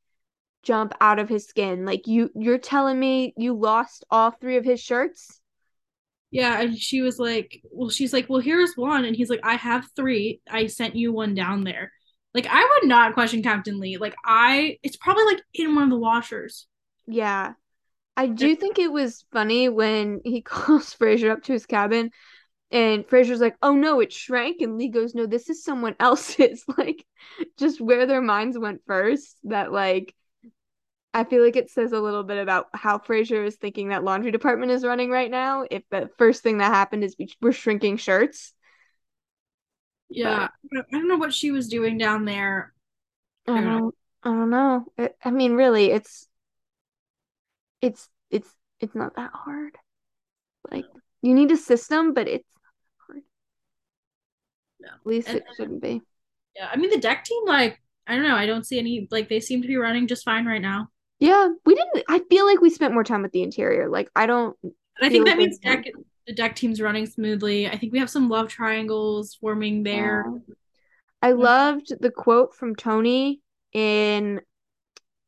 jump 0.64 0.94
out 1.00 1.20
of 1.20 1.30
his 1.30 1.48
skin. 1.48 1.86
Like, 1.86 2.08
you, 2.08 2.30
you're 2.36 2.58
telling 2.58 3.00
me 3.00 3.34
you 3.38 3.54
lost 3.54 4.06
all 4.10 4.32
three 4.32 4.58
of 4.58 4.66
his 4.66 4.82
shirts? 4.82 5.40
Yeah, 6.30 6.60
and 6.60 6.78
she 6.78 7.02
was 7.02 7.20
like, 7.20 7.62
"Well, 7.72 7.90
she's 7.90 8.12
like, 8.12 8.28
well, 8.30 8.42
here's 8.42 8.76
one," 8.76 9.06
and 9.06 9.16
he's 9.16 9.30
like, 9.30 9.40
"I 9.44 9.56
have 9.56 9.88
three. 9.96 10.42
I 10.50 10.68
sent 10.68 10.98
you 10.98 11.14
one 11.14 11.34
down 11.34 11.64
there." 11.64 11.94
Like, 12.34 12.48
I 12.50 12.62
would 12.64 12.90
not 12.90 13.14
question 13.14 13.42
Captain 13.42 13.80
Lee. 13.80 13.98
Like, 13.98 14.14
I, 14.26 14.78
it's 14.84 14.98
probably 14.98 15.24
like 15.24 15.42
in 15.54 15.74
one 15.74 15.86
of 15.86 15.90
the 15.90 15.98
washers. 15.98 16.68
Yeah. 17.08 17.54
I 18.18 18.28
do 18.28 18.56
think 18.56 18.78
it 18.78 18.92
was 18.92 19.26
funny 19.32 19.70
when 19.70 20.22
he 20.24 20.42
calls 20.44 20.94
Fraser 20.94 21.32
up 21.32 21.44
to 21.44 21.54
his 21.54 21.66
cabin 21.66 22.12
and 22.72 23.08
Fraser's 23.08 23.40
like, 23.40 23.56
oh 23.62 23.74
no, 23.74 24.00
it 24.02 24.12
shrank. 24.12 24.62
And 24.62 24.78
Lee 24.78 24.90
goes, 24.90 25.16
no, 25.16 25.26
this 25.26 25.50
is 25.50 25.64
someone 25.64 25.96
else's. 26.00 26.64
Like, 26.78 27.06
just 27.58 27.82
where 27.82 28.06
their 28.06 28.22
minds 28.22 28.58
went 28.58 28.82
first. 28.88 29.38
That, 29.46 29.72
like, 29.72 30.14
I 31.14 31.24
feel 31.24 31.44
like 31.44 31.56
it 31.56 31.72
says 31.72 31.94
a 31.94 32.00
little 32.00 32.24
bit 32.24 32.38
about 32.38 32.68
how 32.74 33.00
Fraser 33.00 33.44
is 33.44 33.56
thinking 33.56 33.90
that 33.90 34.04
laundry 34.04 34.32
department 34.32 34.72
is 34.72 34.84
running 34.84 35.10
right 35.10 35.32
now. 35.32 35.66
If 35.70 35.84
the 35.90 36.10
first 36.18 36.44
thing 36.44 36.60
that 36.60 36.72
happened 36.74 37.04
is 37.04 37.16
we- 37.18 37.34
we're 37.42 37.54
shrinking 37.54 37.98
shirts. 37.98 38.54
Yeah, 40.10 40.48
I 40.74 40.82
don't 40.92 41.08
know 41.08 41.18
what 41.18 41.34
she 41.34 41.52
was 41.52 41.68
doing 41.68 41.98
down 41.98 42.26
there. 42.26 42.74
I 43.48 43.62
don't, 43.62 43.96
I 44.24 44.30
don't 44.30 44.50
know. 44.50 44.86
It, 44.98 45.18
I 45.24 45.32
mean, 45.32 45.54
really, 45.54 45.92
it's, 45.92 46.28
it's, 47.82 48.10
it's, 48.30 48.50
it's 48.80 48.96
not 48.96 49.16
that 49.16 49.32
hard. 49.34 49.76
Like, 50.72 50.86
you 51.22 51.34
need 51.34 51.52
a 51.52 51.58
system, 51.58 52.14
but 52.14 52.28
it's 52.28 52.44
not 52.44 52.44
that 52.44 52.44
hard. 52.44 52.57
At 54.94 55.06
least 55.06 55.28
And- 55.30 55.38
it 55.38 55.46
shouldn't 55.56 55.82
be. 55.82 56.02
Yeah, 56.56 56.70
I 56.72 56.76
mean 56.78 56.90
the 56.90 57.00
deck 57.00 57.24
team, 57.24 57.44
like, 57.46 57.80
I 58.08 58.16
don't 58.16 58.24
know. 58.24 58.36
I 58.36 58.46
don't 58.46 58.66
see 58.66 58.80
any. 58.80 59.08
Like, 59.12 59.30
they 59.30 59.40
seem 59.40 59.62
to 59.62 59.68
be 59.68 59.78
running 59.78 60.08
just 60.08 60.26
fine 60.26 60.46
right 60.46 60.62
now. 60.62 60.90
Yeah, 61.20 61.50
we 61.66 61.76
didn't. 61.76 62.04
I 62.08 62.20
feel 62.30 62.46
like 62.46 62.62
we 62.62 62.70
spent 62.70 62.94
more 62.94 63.04
time 63.04 63.22
with 63.22 63.32
the 63.32 63.44
interior. 63.44 63.90
Like, 63.90 64.10
I 64.16 64.26
don't. 64.26 64.56
I 65.02 65.10
think 65.10 65.26
like 65.26 65.34
that 65.34 65.38
means 65.38 65.60
deck 65.60 65.86
the 66.26 66.34
deck 66.34 66.56
team's 66.56 66.82
running 66.82 67.06
smoothly. 67.06 67.68
I 67.68 67.78
think 67.78 67.94
we 67.94 68.00
have 68.00 68.10
some 68.10 68.28
love 68.30 68.50
triangles 68.50 69.36
forming 69.36 69.84
there. 69.84 70.26
uh, 70.28 70.40
I 71.22 71.32
loved 71.32 71.94
the 72.00 72.12
quote 72.12 72.54
from 72.56 72.76
Tony 72.76 73.42
in 73.74 74.40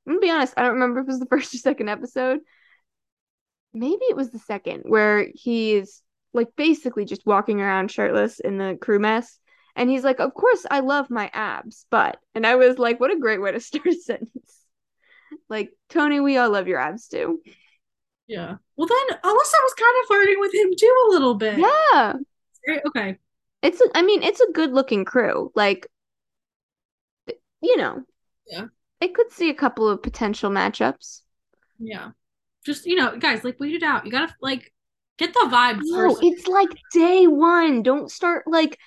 I'm 0.06 0.13
gonna 0.13 0.19
be 0.19 0.32
honest, 0.32 0.54
I 0.58 0.63
don't 0.63 0.74
remember 0.74 1.00
if 1.02 1.04
it 1.04 1.12
was 1.12 1.19
the 1.19 1.26
first 1.30 1.54
or 1.54 1.58
second 1.58 1.89
episode. 1.89 2.39
Maybe 3.74 4.04
it 4.10 4.15
was 4.15 4.32
the 4.32 4.39
second, 4.39 4.84
where 4.88 5.28
he's 5.34 6.02
like 6.34 6.50
basically 6.56 7.06
just 7.06 7.26
walking 7.26 7.62
around 7.62 7.91
shirtless 7.91 8.39
in 8.39 8.58
the 8.58 8.78
crew 8.80 9.00
mess. 9.00 9.39
And 9.75 9.89
he's 9.89 10.03
like, 10.03 10.19
Of 10.19 10.34
course 10.34 10.65
I 10.69 10.79
love 10.82 11.10
my 11.10 11.29
abs, 11.34 11.86
but 11.89 12.19
and 12.36 12.45
I 12.45 12.55
was 12.55 12.77
like, 12.77 12.99
what 12.99 13.12
a 13.12 13.19
great 13.19 13.41
way 13.41 13.51
to 13.51 13.60
start 13.60 13.88
a 13.88 13.93
sentence. 13.93 14.55
Like, 15.47 15.71
Tony, 15.89 16.19
we 16.19 16.38
all 16.38 16.49
love 16.49 16.67
your 16.67 16.79
abs 16.79 17.08
too. 17.08 17.41
Yeah. 18.27 18.55
Well 18.75 18.88
then 18.88 19.17
Alissa 19.17 19.23
was 19.63 19.73
kind 19.73 19.95
of 20.01 20.08
flirting 20.08 20.39
with 20.39 20.53
him 20.53 20.69
too 20.77 21.05
a 21.08 21.12
little 21.12 21.36
bit. 21.36 21.60
Yeah. 21.60 22.13
Okay. 22.88 23.17
It's 23.62 23.82
a, 23.82 23.86
I 23.95 24.01
mean, 24.03 24.21
it's 24.23 24.39
a 24.39 24.51
good 24.51 24.71
looking 24.71 25.05
crew. 25.05 25.51
Like 25.55 25.88
you 27.62 27.77
know. 27.77 28.03
Yeah. 28.47 28.65
It 29.01 29.13
could 29.15 29.32
see 29.32 29.49
a 29.49 29.55
couple 29.55 29.88
of 29.88 30.03
potential 30.03 30.49
matchups. 30.49 31.21
Yeah. 31.77 32.12
Just, 32.65 32.86
you 32.86 32.95
know, 32.95 33.17
guys, 33.17 33.43
like 33.43 33.60
wait 33.60 33.73
it 33.73 33.84
out. 33.84 34.05
You 34.05 34.12
gotta 34.12 34.34
like 34.41 34.73
get 35.17 35.34
the 35.34 35.47
vibes 35.51 35.82
No, 35.84 36.10
first. 36.10 36.23
it's 36.23 36.47
like 36.47 36.69
day 36.93 37.27
one. 37.27 37.82
Don't 37.84 38.12
start 38.12 38.43
like 38.47 38.77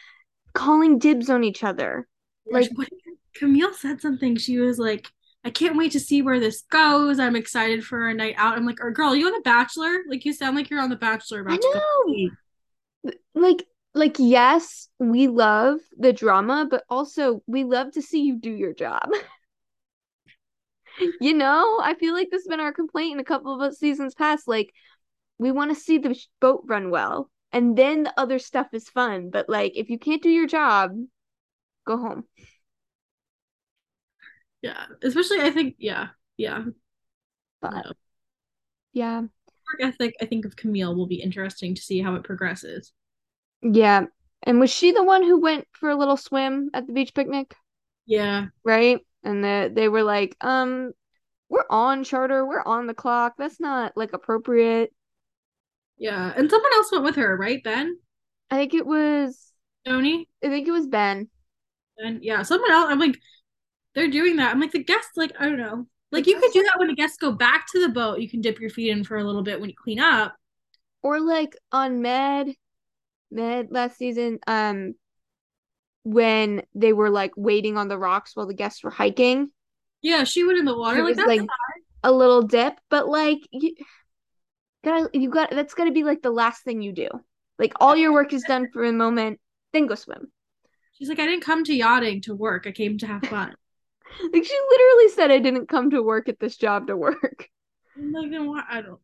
calling 0.54 0.98
dibs 0.98 1.30
on 1.30 1.44
each 1.44 1.64
other. 1.64 2.06
Like 2.50 2.70
What- 2.74 2.88
Camille 3.34 3.72
said 3.74 4.00
something. 4.00 4.36
She 4.36 4.58
was 4.58 4.78
like, 4.78 5.08
I 5.44 5.50
can't 5.50 5.76
wait 5.76 5.92
to 5.92 6.00
see 6.00 6.22
where 6.22 6.38
this 6.38 6.62
goes. 6.70 7.18
I'm 7.18 7.34
excited 7.34 7.84
for 7.84 8.08
a 8.08 8.14
night 8.14 8.34
out. 8.36 8.56
I'm 8.56 8.66
like, 8.66 8.80
or 8.80 8.90
girl, 8.90 9.16
you 9.16 9.26
on 9.26 9.32
The 9.32 9.40
Bachelor? 9.40 10.02
Like 10.08 10.24
you 10.24 10.32
sound 10.32 10.56
like 10.56 10.70
you're 10.70 10.80
on 10.80 10.90
The 10.90 10.96
Bachelor 10.96 11.40
about 11.40 11.60
I 11.62 12.30
know. 13.04 13.12
like 13.34 13.66
like 13.94 14.16
yes, 14.18 14.88
we 14.98 15.28
love 15.28 15.78
the 15.98 16.12
drama, 16.12 16.66
but 16.70 16.84
also 16.88 17.42
we 17.46 17.64
love 17.64 17.92
to 17.92 18.02
see 18.02 18.22
you 18.22 18.38
do 18.38 18.50
your 18.50 18.72
job. 18.72 19.10
you 21.20 21.34
know, 21.34 21.80
I 21.82 21.94
feel 21.94 22.14
like 22.14 22.28
this 22.30 22.42
has 22.42 22.48
been 22.48 22.60
our 22.60 22.72
complaint 22.72 23.14
in 23.14 23.20
a 23.20 23.24
couple 23.24 23.60
of 23.60 23.74
seasons 23.74 24.14
past. 24.14 24.46
Like, 24.46 24.72
we 25.38 25.50
want 25.52 25.74
to 25.74 25.80
see 25.80 25.98
the 25.98 26.18
boat 26.40 26.64
run 26.66 26.90
well, 26.90 27.30
and 27.52 27.76
then 27.76 28.04
the 28.04 28.14
other 28.18 28.38
stuff 28.38 28.68
is 28.72 28.88
fun. 28.88 29.30
But 29.30 29.48
like, 29.48 29.72
if 29.76 29.90
you 29.90 29.98
can't 29.98 30.22
do 30.22 30.30
your 30.30 30.46
job, 30.46 30.96
go 31.86 31.96
home. 31.98 32.24
Yeah. 34.62 34.84
Especially 35.02 35.40
I 35.40 35.50
think, 35.50 35.76
yeah, 35.78 36.08
yeah. 36.36 36.64
But 37.60 37.72
No. 37.72 37.92
yeah, 38.92 39.20
Work 39.20 39.80
ethic, 39.80 40.14
I 40.20 40.26
think 40.26 40.44
of 40.44 40.56
Camille 40.56 40.94
will 40.94 41.06
be 41.06 41.20
interesting 41.22 41.74
to 41.74 41.82
see 41.82 42.00
how 42.00 42.14
it 42.14 42.24
progresses. 42.24 42.92
yeah. 43.62 44.06
And 44.44 44.58
was 44.58 44.70
she 44.70 44.90
the 44.92 45.04
one 45.04 45.22
who 45.22 45.40
went 45.40 45.68
for 45.72 45.88
a 45.90 45.96
little 45.96 46.16
swim 46.16 46.70
at 46.74 46.86
the 46.86 46.92
beach 46.92 47.14
picnic? 47.14 47.54
Yeah. 48.06 48.46
right? 48.64 49.00
And 49.24 49.44
the, 49.44 49.70
they 49.72 49.88
were 49.88 50.02
like, 50.02 50.36
um, 50.40 50.92
we're 51.48 51.64
on 51.70 52.02
charter, 52.04 52.44
we're 52.46 52.62
on 52.62 52.86
the 52.86 52.94
clock. 52.94 53.34
That's 53.38 53.60
not 53.60 53.96
like 53.96 54.12
appropriate. 54.12 54.92
Yeah. 56.02 56.32
And 56.36 56.50
someone 56.50 56.72
else 56.74 56.90
went 56.92 57.04
with 57.04 57.16
her, 57.16 57.36
right? 57.36 57.62
Ben? 57.62 57.96
I 58.50 58.56
think 58.56 58.74
it 58.74 58.86
was, 58.86 59.52
Tony? 59.86 60.28
I 60.44 60.48
think 60.48 60.68
it 60.68 60.72
was 60.72 60.86
Ben. 60.86 61.28
And 61.98 62.22
yeah, 62.22 62.42
someone 62.42 62.70
else. 62.70 62.88
I'm 62.90 62.98
like, 62.98 63.18
they're 63.94 64.10
doing 64.10 64.36
that. 64.36 64.50
I'm 64.52 64.60
like, 64.60 64.72
the 64.72 64.82
guests, 64.82 65.12
like, 65.16 65.32
I 65.38 65.44
don't 65.44 65.58
know. 65.58 65.86
Like, 66.10 66.26
you 66.26 66.38
could 66.38 66.52
do 66.52 66.62
that 66.64 66.78
when 66.78 66.88
the 66.88 66.94
guests 66.94 67.16
go 67.16 67.32
back 67.32 67.66
to 67.72 67.80
the 67.80 67.88
boat. 67.88 68.20
You 68.20 68.28
can 68.28 68.40
dip 68.40 68.60
your 68.60 68.70
feet 68.70 68.90
in 68.90 69.04
for 69.04 69.16
a 69.16 69.24
little 69.24 69.42
bit 69.42 69.60
when 69.60 69.70
you 69.70 69.76
clean 69.76 70.00
up. 70.00 70.34
Or 71.02 71.20
like 71.20 71.56
on 71.72 72.02
Med, 72.02 72.54
Med 73.30 73.68
last 73.70 73.96
season, 73.96 74.38
um, 74.46 74.94
when 76.04 76.62
they 76.74 76.92
were 76.92 77.10
like 77.10 77.32
waiting 77.36 77.78
on 77.78 77.88
the 77.88 77.98
rocks 77.98 78.34
while 78.34 78.46
the 78.46 78.54
guests 78.54 78.82
were 78.84 78.90
hiking. 78.90 79.50
Yeah, 80.02 80.24
she 80.24 80.44
went 80.44 80.58
in 80.58 80.64
the 80.64 80.76
water. 80.76 80.98
It 80.98 81.02
Like, 81.02 81.08
was 81.08 81.16
that's 81.16 81.28
like 81.28 81.40
a 82.02 82.12
little 82.12 82.42
dip, 82.42 82.74
but 82.90 83.08
like 83.08 83.38
you 83.50 83.74
gotta 84.84 85.10
you 85.12 85.28
got 85.30 85.50
that's 85.50 85.74
gotta 85.74 85.92
be 85.92 86.04
like 86.04 86.22
the 86.22 86.30
last 86.30 86.62
thing 86.64 86.82
you 86.82 86.92
do. 86.92 87.08
Like 87.58 87.72
all 87.80 87.94
your 87.96 88.12
work 88.12 88.32
is 88.32 88.42
done 88.46 88.68
for 88.72 88.84
a 88.84 88.92
moment, 88.92 89.40
then 89.72 89.86
go 89.86 89.94
swim. 89.94 90.32
she's 90.94 91.08
like, 91.08 91.18
I 91.20 91.26
didn't 91.26 91.44
come 91.44 91.64
to 91.64 91.74
yachting 91.74 92.22
to 92.22 92.34
work. 92.34 92.66
I 92.66 92.72
came 92.72 92.98
to 92.98 93.06
have 93.06 93.22
fun. 93.24 93.54
Like 94.30 94.44
she 94.44 94.58
literally 94.70 95.08
said 95.08 95.30
I 95.30 95.38
didn't 95.38 95.68
come 95.70 95.88
to 95.90 96.02
work 96.02 96.28
at 96.28 96.38
this 96.38 96.58
job 96.58 96.88
to 96.88 96.96
work. 96.96 97.48
I'm 97.96 98.12
like, 98.12 98.30
then 98.30 98.46
what? 98.46 98.64
I 98.68 98.82
don't. 98.82 99.00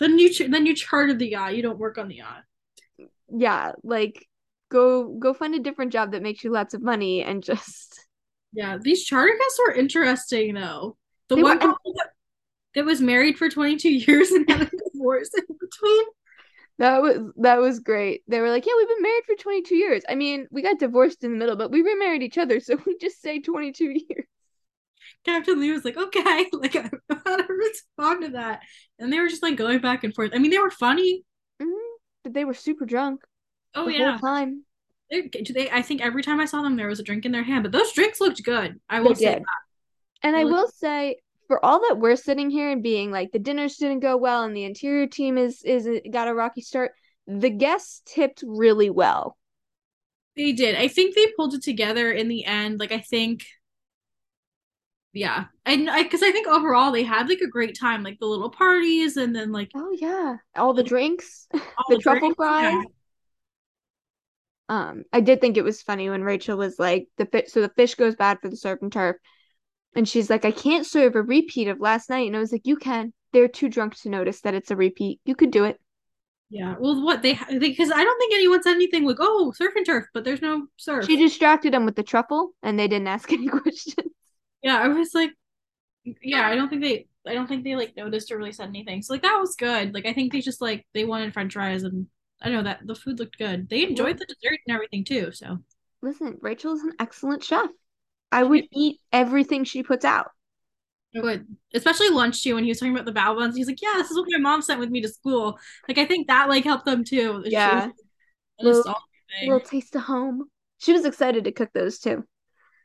Then 0.00 0.18
you 0.18 0.30
ch- 0.32 0.48
then 0.50 0.64
you 0.64 0.74
chartered 0.74 1.18
the 1.18 1.28
yacht. 1.28 1.54
You 1.56 1.62
don't 1.62 1.78
work 1.78 1.98
on 1.98 2.08
the 2.08 2.16
yacht. 2.16 2.42
Yeah, 3.28 3.72
like 3.82 4.26
go 4.70 5.08
go 5.18 5.34
find 5.34 5.54
a 5.54 5.58
different 5.58 5.92
job 5.92 6.12
that 6.12 6.22
makes 6.22 6.42
you 6.42 6.50
lots 6.52 6.72
of 6.72 6.80
money 6.82 7.22
and 7.22 7.42
just 7.42 8.00
Yeah, 8.54 8.78
these 8.80 9.04
charter 9.04 9.34
guests 9.38 9.58
were 9.66 9.74
interesting 9.74 10.54
though. 10.54 10.96
The 11.28 11.36
They 11.36 11.42
one 11.42 11.58
were- 11.58 11.74
that 12.74 12.84
was 12.86 13.00
married 13.02 13.36
for 13.36 13.48
22 13.50 13.90
years 13.90 14.30
and 14.30 14.48
had 14.50 14.62
a 14.62 14.70
divorce 15.06 15.30
in 15.34 15.44
between. 15.60 16.04
that 16.78 17.00
was 17.02 17.18
that 17.36 17.58
was 17.60 17.80
great. 17.80 18.22
They 18.28 18.40
were 18.40 18.50
like, 18.50 18.66
"Yeah, 18.66 18.72
we've 18.76 18.88
been 18.88 19.02
married 19.02 19.24
for 19.26 19.34
22 19.36 19.76
years." 19.76 20.02
I 20.08 20.14
mean, 20.14 20.46
we 20.50 20.62
got 20.62 20.78
divorced 20.78 21.24
in 21.24 21.32
the 21.32 21.38
middle, 21.38 21.56
but 21.56 21.70
we 21.70 21.82
remarried 21.82 22.22
each 22.22 22.38
other, 22.38 22.60
so 22.60 22.76
we 22.86 22.96
just 22.98 23.20
say 23.22 23.40
22 23.40 23.84
years. 24.08 24.26
Captain 25.24 25.60
Lee 25.60 25.72
was 25.72 25.84
like, 25.84 25.96
okay, 25.96 26.46
like 26.52 26.76
I 26.76 26.82
don't 26.82 27.02
know 27.08 27.18
how 27.24 27.36
to 27.36 27.52
respond 27.52 28.22
to 28.24 28.28
that. 28.30 28.60
And 28.98 29.12
they 29.12 29.18
were 29.18 29.28
just 29.28 29.42
like 29.42 29.56
going 29.56 29.80
back 29.80 30.04
and 30.04 30.14
forth. 30.14 30.32
I 30.34 30.38
mean, 30.38 30.50
they 30.50 30.58
were 30.58 30.70
funny. 30.70 31.24
Mhm. 31.60 31.72
But 32.24 32.32
they 32.34 32.44
were 32.44 32.54
super 32.54 32.86
drunk 32.86 33.24
Oh 33.74 33.86
the 33.86 33.92
yeah. 33.92 34.18
time. 34.18 34.64
They, 35.10 35.30
they, 35.54 35.70
I 35.70 35.82
think 35.82 36.00
every 36.00 36.22
time 36.22 36.40
I 36.40 36.46
saw 36.46 36.62
them, 36.62 36.76
there 36.76 36.88
was 36.88 36.98
a 36.98 37.04
drink 37.04 37.24
in 37.24 37.32
their 37.32 37.44
hand. 37.44 37.62
But 37.62 37.72
those 37.72 37.92
drinks 37.92 38.20
looked 38.20 38.42
good. 38.42 38.80
I 38.88 38.98
They 38.98 39.08
will 39.08 39.14
say 39.14 39.34
that. 39.34 39.44
And 40.22 40.34
I 40.34 40.40
Really? 40.40 40.52
will 40.52 40.68
say, 40.68 41.16
for 41.46 41.64
all 41.64 41.80
that 41.88 41.98
we're 41.98 42.16
sitting 42.16 42.50
here 42.50 42.70
and 42.70 42.82
being 42.82 43.10
like 43.10 43.32
the 43.32 43.38
dinners 43.38 43.76
didn't 43.76 44.00
go 44.00 44.16
well 44.16 44.42
and 44.44 44.56
the 44.56 44.64
interior 44.64 45.06
team 45.06 45.38
is 45.38 45.62
is 45.64 45.88
got 46.10 46.28
a 46.28 46.34
rocky 46.34 46.60
start, 46.60 46.92
the 47.26 47.50
guests 47.50 48.02
tipped 48.06 48.42
really 48.46 48.90
well. 48.90 49.36
They 50.36 50.52
did. 50.52 50.76
I 50.76 50.86
think 50.88 51.14
they 51.14 51.32
pulled 51.36 51.54
it 51.54 51.62
together 51.62 52.12
in 52.12 52.28
the 52.28 52.44
end. 52.44 52.78
Like 52.78 52.92
I 52.92 53.00
think, 53.00 53.44
yeah, 55.12 55.46
and 55.64 55.88
I 55.88 56.02
because 56.02 56.22
I 56.22 56.30
think 56.30 56.46
overall 56.46 56.92
they 56.92 57.02
had 57.02 57.28
like 57.28 57.40
a 57.40 57.48
great 57.48 57.78
time, 57.78 58.02
like 58.02 58.18
the 58.18 58.26
little 58.26 58.50
parties, 58.50 59.16
and 59.16 59.34
then 59.34 59.50
like 59.52 59.70
Oh 59.74 59.92
yeah, 59.92 60.38
all 60.56 60.74
the 60.74 60.82
drinks, 60.82 61.46
all 61.76 61.84
the 61.88 61.98
truffle 61.98 62.32
drinks. 62.32 62.36
fries. 62.36 62.72
Yeah. 62.72 62.84
Um, 64.68 65.04
I 65.12 65.20
did 65.20 65.40
think 65.40 65.56
it 65.56 65.64
was 65.64 65.82
funny 65.82 66.10
when 66.10 66.24
Rachel 66.24 66.56
was 66.56 66.78
like, 66.78 67.08
the 67.18 67.26
fish, 67.26 67.50
so 67.52 67.60
the 67.60 67.68
fish 67.70 67.94
goes 67.94 68.16
bad 68.16 68.38
for 68.40 68.48
the 68.48 68.56
surf 68.56 68.80
and 68.82 68.92
turf, 68.92 69.16
and 69.96 70.08
she's 70.08 70.30
like, 70.30 70.44
I 70.44 70.50
can't 70.50 70.86
serve 70.86 71.16
a 71.16 71.22
repeat 71.22 71.68
of 71.68 71.80
last 71.80 72.10
night, 72.10 72.26
and 72.26 72.36
I 72.36 72.40
was 72.40 72.52
like, 72.52 72.66
you 72.66 72.76
can. 72.76 73.12
They're 73.32 73.48
too 73.48 73.68
drunk 73.68 73.96
to 74.00 74.08
notice 74.08 74.40
that 74.42 74.54
it's 74.54 74.70
a 74.70 74.76
repeat. 74.76 75.20
You 75.24 75.34
could 75.34 75.50
do 75.50 75.64
it. 75.64 75.78
Yeah. 76.48 76.76
Well, 76.78 77.02
what 77.04 77.22
they 77.22 77.38
because 77.58 77.90
I 77.90 78.04
don't 78.04 78.18
think 78.18 78.34
anyone 78.34 78.62
said 78.62 78.74
anything 78.74 79.04
like, 79.04 79.16
"Oh, 79.18 79.52
surf 79.52 79.74
and 79.74 79.84
turf," 79.84 80.06
but 80.14 80.24
there's 80.24 80.40
no 80.40 80.68
surf. 80.76 81.04
She 81.06 81.16
distracted 81.16 81.74
them 81.74 81.84
with 81.84 81.96
the 81.96 82.04
truffle, 82.04 82.52
and 82.62 82.78
they 82.78 82.86
didn't 82.86 83.08
ask 83.08 83.32
any 83.32 83.48
questions. 83.48 84.12
yeah, 84.62 84.78
I 84.78 84.88
was 84.88 85.12
like, 85.12 85.32
yeah, 86.22 86.46
I 86.46 86.54
don't 86.54 86.68
think 86.68 86.82
they, 86.82 87.08
I 87.26 87.34
don't 87.34 87.48
think 87.48 87.64
they 87.64 87.74
like 87.74 87.96
noticed 87.96 88.30
or 88.30 88.38
really 88.38 88.52
said 88.52 88.68
anything. 88.68 89.02
So 89.02 89.12
like 89.12 89.22
that 89.22 89.38
was 89.40 89.56
good. 89.56 89.92
Like 89.92 90.06
I 90.06 90.12
think 90.12 90.32
they 90.32 90.40
just 90.40 90.60
like 90.60 90.86
they 90.94 91.04
wanted 91.04 91.32
French 91.32 91.54
fries, 91.54 91.82
and 91.82 92.06
I 92.40 92.50
know 92.50 92.62
that 92.62 92.86
the 92.86 92.94
food 92.94 93.18
looked 93.18 93.38
good. 93.38 93.68
They 93.68 93.82
enjoyed 93.82 94.18
the 94.18 94.26
dessert 94.26 94.60
and 94.66 94.74
everything 94.74 95.04
too. 95.04 95.32
So 95.32 95.58
Listen, 96.02 96.38
Rachel 96.40 96.74
is 96.74 96.82
an 96.82 96.92
excellent 97.00 97.42
chef. 97.42 97.70
I 98.32 98.42
would 98.42 98.66
eat 98.72 99.00
everything 99.12 99.64
she 99.64 99.82
puts 99.82 100.04
out. 100.04 100.30
I 101.16 101.20
would, 101.20 101.46
especially 101.72 102.10
lunch 102.10 102.42
too. 102.42 102.54
When 102.54 102.64
he 102.64 102.70
was 102.70 102.78
talking 102.78 102.92
about 102.94 103.06
the 103.06 103.12
bao 103.18 103.34
buns, 103.36 103.56
he's 103.56 103.66
like, 103.68 103.80
"Yeah, 103.80 103.94
this 103.96 104.10
is 104.10 104.18
what 104.18 104.28
my 104.30 104.38
mom 104.38 104.60
sent 104.60 104.80
with 104.80 104.90
me 104.90 105.00
to 105.00 105.08
school." 105.08 105.58
Like 105.88 105.96
I 105.98 106.04
think 106.04 106.26
that 106.28 106.48
like 106.48 106.64
helped 106.64 106.84
them 106.84 107.04
too. 107.04 107.42
Yeah. 107.46 107.86
was 108.58 108.76
a 108.78 108.88
Little- 108.88 108.94
little 109.42 109.60
taste 109.60 109.94
of 109.96 110.02
home. 110.02 110.50
She 110.78 110.92
was 110.92 111.04
excited 111.06 111.44
to 111.44 111.52
cook 111.52 111.70
those 111.72 111.98
too. 111.98 112.24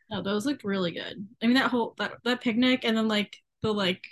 No, 0.09 0.21
those 0.21 0.45
looked 0.45 0.63
really 0.63 0.91
good. 0.91 1.27
I 1.41 1.45
mean, 1.47 1.55
that 1.55 1.71
whole 1.71 1.93
that 1.97 2.13
that 2.23 2.41
picnic 2.41 2.85
and 2.85 2.95
then 2.95 3.07
like 3.07 3.35
the 3.61 3.73
like 3.73 4.03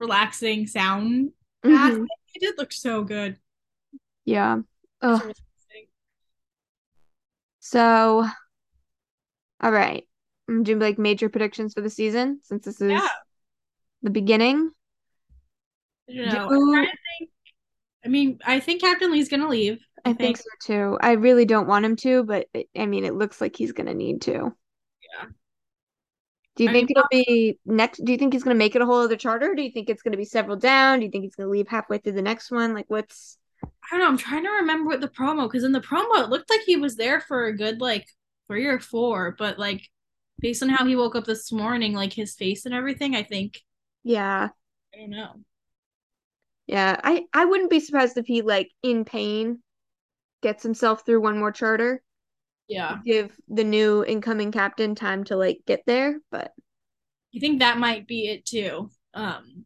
relaxing 0.00 0.66
sound 0.66 1.32
bath, 1.62 1.94
Mhm. 1.94 2.06
it 2.34 2.40
did 2.40 2.54
look 2.58 2.72
so 2.72 3.04
good. 3.04 3.38
Yeah. 4.26 4.58
That's 5.00 5.20
Ugh. 5.20 5.20
what 5.20 5.24
I 5.24 5.28
was 5.28 5.42
saying. 5.70 5.86
So, 7.60 8.26
all 9.62 9.70
right. 9.72 10.06
I'm 10.48 10.62
doing 10.62 10.78
like 10.78 10.98
major 10.98 11.28
predictions 11.28 11.74
for 11.74 11.80
the 11.80 11.90
season 11.90 12.40
since 12.42 12.64
this 12.64 12.80
is 12.80 12.92
Yeah. 12.92 13.08
the 14.02 14.10
beginning. 14.10 14.70
I 16.08 16.12
know. 16.12 16.48
Do- 16.48 16.74
to 16.76 16.86
think. 17.18 17.30
I 18.04 18.08
mean, 18.08 18.38
I 18.44 18.60
think 18.60 18.80
Captain 18.80 19.10
Lee's 19.10 19.28
gonna 19.28 19.48
leave. 19.48 19.80
I 20.04 20.12
think 20.12 20.36
so 20.36 20.44
too. 20.62 20.98
I 21.00 21.12
really 21.12 21.44
don't 21.44 21.66
want 21.66 21.84
him 21.84 21.96
to, 21.96 22.22
but 22.22 22.46
it, 22.54 22.68
I 22.78 22.86
mean, 22.86 23.04
it 23.04 23.14
looks 23.14 23.40
like 23.40 23.56
he's 23.56 23.72
gonna 23.72 23.94
need 23.94 24.22
to. 24.22 24.32
Yeah. 24.32 25.26
Do 26.54 26.62
you 26.64 26.70
I 26.70 26.72
think 26.72 26.88
mean, 26.90 26.96
it'll 26.96 27.08
be 27.10 27.58
next? 27.66 28.04
Do 28.04 28.12
you 28.12 28.18
think 28.18 28.32
he's 28.32 28.44
gonna 28.44 28.54
make 28.54 28.76
it 28.76 28.82
a 28.82 28.86
whole 28.86 29.00
other 29.02 29.16
charter? 29.16 29.54
Do 29.56 29.62
you 29.62 29.72
think 29.72 29.90
it's 29.90 30.02
gonna 30.02 30.16
be 30.16 30.24
several 30.24 30.56
down? 30.56 31.00
Do 31.00 31.06
you 31.06 31.10
think 31.10 31.24
he's 31.24 31.34
gonna 31.34 31.48
leave 31.50 31.66
halfway 31.66 31.98
through 31.98 32.12
the 32.12 32.22
next 32.22 32.52
one? 32.52 32.72
Like, 32.72 32.86
what's 32.88 33.36
I 33.64 33.68
don't 33.90 33.98
know. 34.00 34.06
I'm 34.06 34.16
trying 34.18 34.44
to 34.44 34.50
remember 34.50 34.88
what 34.88 35.00
the 35.00 35.08
promo 35.08 35.48
because 35.48 35.64
in 35.64 35.72
the 35.72 35.80
promo 35.80 36.22
it 36.22 36.28
looked 36.30 36.50
like 36.50 36.60
he 36.64 36.76
was 36.76 36.94
there 36.94 37.20
for 37.20 37.46
a 37.46 37.56
good 37.56 37.80
like 37.80 38.06
three 38.46 38.66
or 38.66 38.78
four, 38.78 39.34
but 39.36 39.58
like 39.58 39.82
based 40.40 40.62
on 40.62 40.68
how 40.68 40.84
he 40.86 40.96
woke 40.96 41.16
up 41.16 41.24
this 41.24 41.50
morning, 41.52 41.92
like 41.94 42.12
his 42.12 42.34
face 42.34 42.66
and 42.66 42.74
everything, 42.74 43.14
I 43.16 43.22
think 43.22 43.62
Yeah. 44.04 44.50
I 44.94 44.98
don't 44.98 45.10
know. 45.10 45.40
Yeah. 46.66 47.00
I 47.02 47.24
I 47.32 47.44
wouldn't 47.44 47.70
be 47.70 47.80
surprised 47.80 48.16
if 48.16 48.26
he 48.26 48.42
like 48.42 48.70
in 48.82 49.04
pain 49.04 49.62
gets 50.42 50.62
himself 50.62 51.04
through 51.04 51.20
one 51.20 51.38
more 51.38 51.52
charter. 51.52 52.02
Yeah. 52.68 52.98
Give 53.04 53.34
the 53.48 53.64
new 53.64 54.04
incoming 54.04 54.52
captain 54.52 54.94
time 54.94 55.24
to 55.24 55.36
like 55.36 55.60
get 55.66 55.82
there, 55.86 56.18
but 56.30 56.52
I 57.34 57.38
think 57.38 57.60
that 57.60 57.78
might 57.78 58.06
be 58.06 58.28
it 58.28 58.44
too. 58.46 58.90
Um 59.14 59.64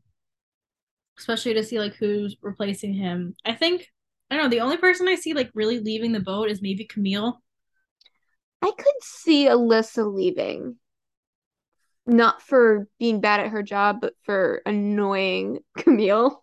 especially 1.19 1.55
to 1.55 1.63
see 1.63 1.79
like 1.79 1.95
who's 1.97 2.37
replacing 2.43 2.95
him. 2.95 3.35
I 3.45 3.55
think 3.55 3.87
I 4.31 4.37
don't 4.37 4.45
know, 4.45 4.51
the 4.51 4.61
only 4.61 4.77
person 4.77 5.09
I 5.09 5.17
see 5.17 5.35
like 5.35 5.51
really 5.55 5.81
leaving 5.81 6.13
the 6.13 6.21
boat 6.21 6.51
is 6.51 6.63
maybe 6.63 6.85
Camille. 6.85 7.43
I 8.63 8.71
could 8.77 9.03
see 9.03 9.47
Alissa 9.47 10.13
leaving. 10.13 10.77
Not 12.07 12.43
for 12.43 12.89
being 12.99 13.21
bad 13.21 13.41
at 13.41 13.51
her 13.51 13.63
job, 13.63 13.99
but 14.01 14.15
for 14.25 14.63
annoying 14.67 15.61
Camille. 15.79 16.43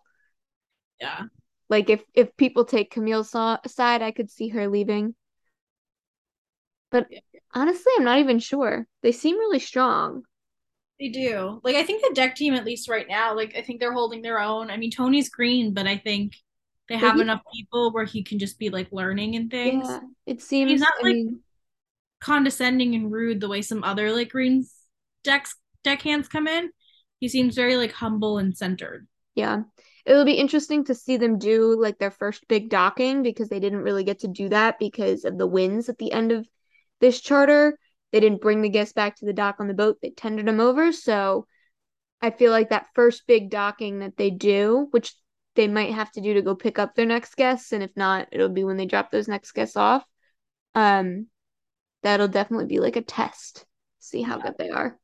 Yeah. 1.00 1.24
Like 1.68 1.90
if 1.90 2.02
if 2.14 2.36
people 2.36 2.64
take 2.64 2.90
Camille's 2.90 3.30
so- 3.30 3.58
side, 3.66 4.02
I 4.02 4.10
could 4.10 4.30
see 4.30 4.48
her 4.48 4.68
leaving. 4.68 5.14
But 6.90 7.06
Yeah. 7.10 7.20
honestly, 7.54 7.92
I'm 7.98 8.04
not 8.04 8.18
even 8.18 8.38
sure. 8.38 8.86
They 9.02 9.12
seem 9.12 9.36
really 9.36 9.58
strong. 9.58 10.22
They 10.98 11.10
do. 11.10 11.60
Like 11.62 11.76
I 11.76 11.84
think 11.84 12.02
the 12.02 12.14
deck 12.14 12.34
team, 12.34 12.54
at 12.54 12.64
least 12.64 12.88
right 12.88 13.06
now, 13.06 13.36
like 13.36 13.54
I 13.56 13.62
think 13.62 13.78
they're 13.80 13.92
holding 13.92 14.22
their 14.22 14.40
own. 14.40 14.70
I 14.70 14.76
mean, 14.78 14.90
Tony's 14.90 15.28
green, 15.28 15.74
but 15.74 15.86
I 15.86 15.98
think 15.98 16.32
they 16.88 16.96
have 16.96 17.20
enough 17.20 17.42
people 17.54 17.92
where 17.92 18.06
he 18.06 18.22
can 18.24 18.38
just 18.38 18.58
be 18.58 18.70
like 18.70 18.88
learning 18.90 19.36
and 19.36 19.50
things. 19.50 19.86
Yeah, 19.86 20.00
it 20.26 20.40
seems. 20.40 20.70
He's 20.70 20.80
not, 20.80 20.94
I 21.00 21.02
like- 21.02 21.14
mean, 21.14 21.40
Condescending 22.20 22.94
and 22.94 23.12
rude 23.12 23.40
the 23.40 23.48
way 23.48 23.62
some 23.62 23.84
other 23.84 24.12
like 24.12 24.30
green 24.30 24.64
decks 25.24 25.54
deckhands 25.84 26.28
come 26.28 26.46
in. 26.48 26.70
He 27.20 27.28
seems 27.28 27.54
very 27.54 27.76
like 27.76 27.92
humble 27.92 28.38
and 28.38 28.56
centered. 28.56 29.06
yeah, 29.34 29.62
it'll 30.06 30.24
be 30.24 30.32
interesting 30.32 30.84
to 30.84 30.94
see 30.94 31.16
them 31.16 31.38
do 31.38 31.80
like 31.80 31.98
their 31.98 32.10
first 32.10 32.48
big 32.48 32.70
docking 32.70 33.22
because 33.22 33.48
they 33.48 33.60
didn't 33.60 33.82
really 33.82 34.04
get 34.04 34.20
to 34.20 34.28
do 34.28 34.48
that 34.48 34.78
because 34.78 35.24
of 35.24 35.36
the 35.38 35.46
winds 35.46 35.88
at 35.88 35.98
the 35.98 36.12
end 36.12 36.32
of 36.32 36.46
this 37.00 37.20
charter. 37.20 37.78
They 38.10 38.20
didn't 38.20 38.40
bring 38.40 38.62
the 38.62 38.70
guests 38.70 38.94
back 38.94 39.16
to 39.16 39.26
the 39.26 39.32
dock 39.32 39.56
on 39.60 39.68
the 39.68 39.74
boat. 39.74 39.98
They 40.00 40.10
tendered 40.10 40.46
them 40.46 40.60
over. 40.60 40.92
So 40.92 41.46
I 42.22 42.30
feel 42.30 42.50
like 42.50 42.70
that 42.70 42.88
first 42.94 43.26
big 43.26 43.50
docking 43.50 43.98
that 43.98 44.16
they 44.16 44.30
do, 44.30 44.88
which 44.90 45.14
they 45.54 45.68
might 45.68 45.92
have 45.92 46.10
to 46.12 46.20
do 46.20 46.34
to 46.34 46.42
go 46.42 46.54
pick 46.54 46.78
up 46.78 46.94
their 46.94 47.06
next 47.06 47.36
guests, 47.36 47.72
and 47.72 47.82
if 47.82 47.90
not, 47.96 48.28
it'll 48.32 48.48
be 48.48 48.64
when 48.64 48.76
they 48.76 48.86
drop 48.86 49.10
those 49.10 49.28
next 49.28 49.52
guests 49.52 49.76
off. 49.76 50.04
Um, 50.74 51.26
that'll 52.08 52.28
definitely 52.28 52.66
be 52.66 52.80
like 52.80 52.96
a 52.96 53.02
test. 53.02 53.66
See 53.98 54.22
how 54.22 54.38
good 54.38 54.54
they 54.58 54.70
are. 54.70 54.98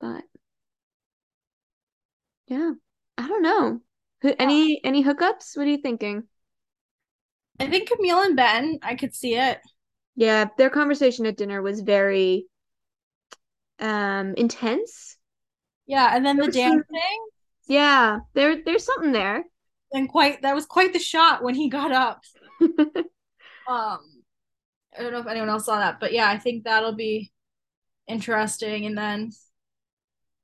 But 0.00 0.24
yeah, 2.48 2.72
I 3.16 3.28
don't 3.28 3.42
know. 3.42 3.80
Who- 4.20 4.34
Any 4.38 4.80
any 4.84 5.02
hookups? 5.02 5.56
What 5.56 5.66
are 5.66 5.70
you 5.70 5.78
thinking? 5.78 6.24
I 7.58 7.66
think 7.68 7.88
Camille 7.88 8.22
and 8.22 8.36
Ben, 8.36 8.78
I 8.82 8.94
could 8.94 9.14
see 9.14 9.36
it. 9.36 9.58
Yeah, 10.16 10.46
their 10.58 10.68
conversation 10.70 11.24
at 11.26 11.36
dinner 11.36 11.62
was 11.62 11.80
very 11.80 12.46
um 13.78 14.34
intense. 14.34 15.16
Yeah, 15.86 16.14
and 16.14 16.24
then 16.26 16.36
There 16.36 16.46
the 16.46 16.52
some- 16.52 16.70
dancing, 16.72 17.26
Yeah, 17.68 18.18
there 18.34 18.62
there's 18.62 18.84
something 18.84 19.12
there. 19.12 19.44
and 19.92 20.08
quite 20.08 20.42
that 20.42 20.54
was 20.54 20.66
quite 20.66 20.92
the 20.92 20.98
shot 20.98 21.42
when 21.42 21.54
he 21.54 21.68
got 21.70 21.92
up. 21.92 22.22
Um, 23.68 24.00
I 24.96 25.02
don't 25.02 25.12
know 25.12 25.20
if 25.20 25.26
anyone 25.26 25.48
else 25.48 25.66
saw 25.66 25.78
that, 25.78 26.00
but 26.00 26.12
yeah, 26.12 26.28
I 26.28 26.38
think 26.38 26.64
that'll 26.64 26.94
be 26.94 27.32
interesting. 28.08 28.86
And 28.86 28.98
then 28.98 29.30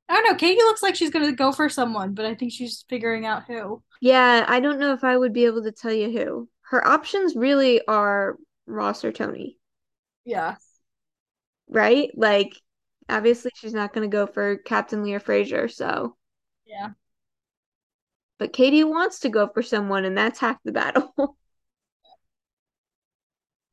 I 0.07 0.15
don't 0.15 0.23
know, 0.25 0.35
Katie 0.35 0.61
looks 0.63 0.81
like 0.81 0.95
she's 0.95 1.11
gonna 1.11 1.31
go 1.31 1.51
for 1.51 1.69
someone, 1.69 2.13
but 2.13 2.25
I 2.25 2.35
think 2.35 2.51
she's 2.51 2.83
figuring 2.89 3.25
out 3.25 3.45
who. 3.45 3.83
Yeah, 4.01 4.45
I 4.47 4.59
don't 4.59 4.79
know 4.79 4.91
if 4.93 5.03
I 5.05 5.17
would 5.17 5.31
be 5.33 5.45
able 5.45 5.63
to 5.63 5.71
tell 5.71 5.93
you 5.93 6.11
who. 6.11 6.49
Her 6.63 6.85
options 6.85 7.35
really 7.35 7.85
are 7.87 8.37
Ross 8.65 9.03
or 9.05 9.11
Tony, 9.13 9.57
Yeah. 10.25 10.57
right? 11.67 12.09
Like, 12.15 12.53
obviously 13.07 13.51
she's 13.55 13.73
not 13.73 13.93
going 13.93 14.09
to 14.09 14.15
go 14.15 14.27
for 14.27 14.57
Captain 14.57 15.03
Leah 15.03 15.19
Fraser, 15.19 15.67
so. 15.67 16.15
Yeah. 16.65 16.91
But 18.39 18.53
Katie 18.53 18.83
wants 18.83 19.19
to 19.19 19.29
go 19.29 19.47
for 19.47 19.61
someone, 19.61 20.03
and 20.05 20.17
that's 20.17 20.39
half 20.39 20.57
the 20.63 20.71
battle. 20.71 21.13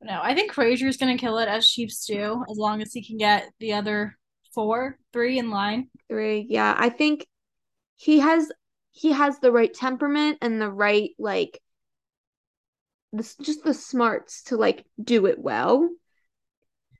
No, 0.07 0.21
I 0.23 0.33
think 0.33 0.53
Fraser's 0.53 0.95
gonna 0.95 1.17
kill 1.17 1.37
it 1.39 1.49
as 1.49 1.67
Chief 1.67 1.91
stew, 1.91 2.41
as 2.49 2.57
long 2.57 2.81
as 2.81 2.93
he 2.93 3.05
can 3.05 3.17
get 3.17 3.49
the 3.59 3.73
other 3.73 4.17
four, 4.53 4.97
three 5.11 5.37
in 5.37 5.49
line. 5.49 5.89
Three, 6.07 6.47
yeah, 6.49 6.73
I 6.77 6.87
think 6.87 7.27
he 7.97 8.19
has 8.19 8.49
he 8.91 9.11
has 9.11 9.39
the 9.39 9.51
right 9.51 9.73
temperament 9.73 10.37
and 10.41 10.61
the 10.61 10.71
right 10.71 11.11
like 11.19 11.59
this 13.11 13.35
just 13.35 13.65
the 13.65 13.73
smarts 13.73 14.43
to 14.43 14.55
like 14.55 14.85
do 15.03 15.25
it 15.25 15.39
well. 15.39 15.89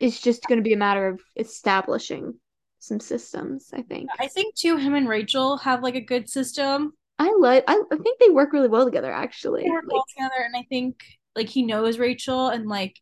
It's 0.02 0.20
just 0.20 0.43
going 0.43 0.60
to 0.60 0.63
be 0.63 0.74
a 0.74 0.78
matter 0.78 1.08
of 1.08 1.22
establishing 1.38 2.36
some 2.80 3.00
systems, 3.00 3.70
I 3.74 3.84
think. 3.84 4.10
I 4.20 4.28
think 4.28 4.54
too, 4.56 4.76
him 4.76 4.93
and 4.96 5.08
Rachel 5.08 5.58
have 5.58 5.82
like 5.82 5.96
a 5.96 6.02
good 6.02 6.30
system. 6.30 6.91
I 7.20 7.34
like 7.39 7.63
I, 7.67 7.82
I 7.91 7.98
think 7.98 8.20
they 8.20 8.30
work 8.30 8.52
really 8.52 8.67
well 8.67 8.86
together 8.86 9.12
actually. 9.13 9.63
They 9.63 9.70
work 9.70 9.86
Like, 9.86 9.93
well 9.93 10.06
together, 10.10 10.43
and 10.46 10.56
I 10.58 10.63
think 10.70 11.04
like 11.38 11.50
he 11.50 11.63
knows 11.63 12.00
Rachel, 12.00 12.50
and 12.50 12.67
like 12.67 13.02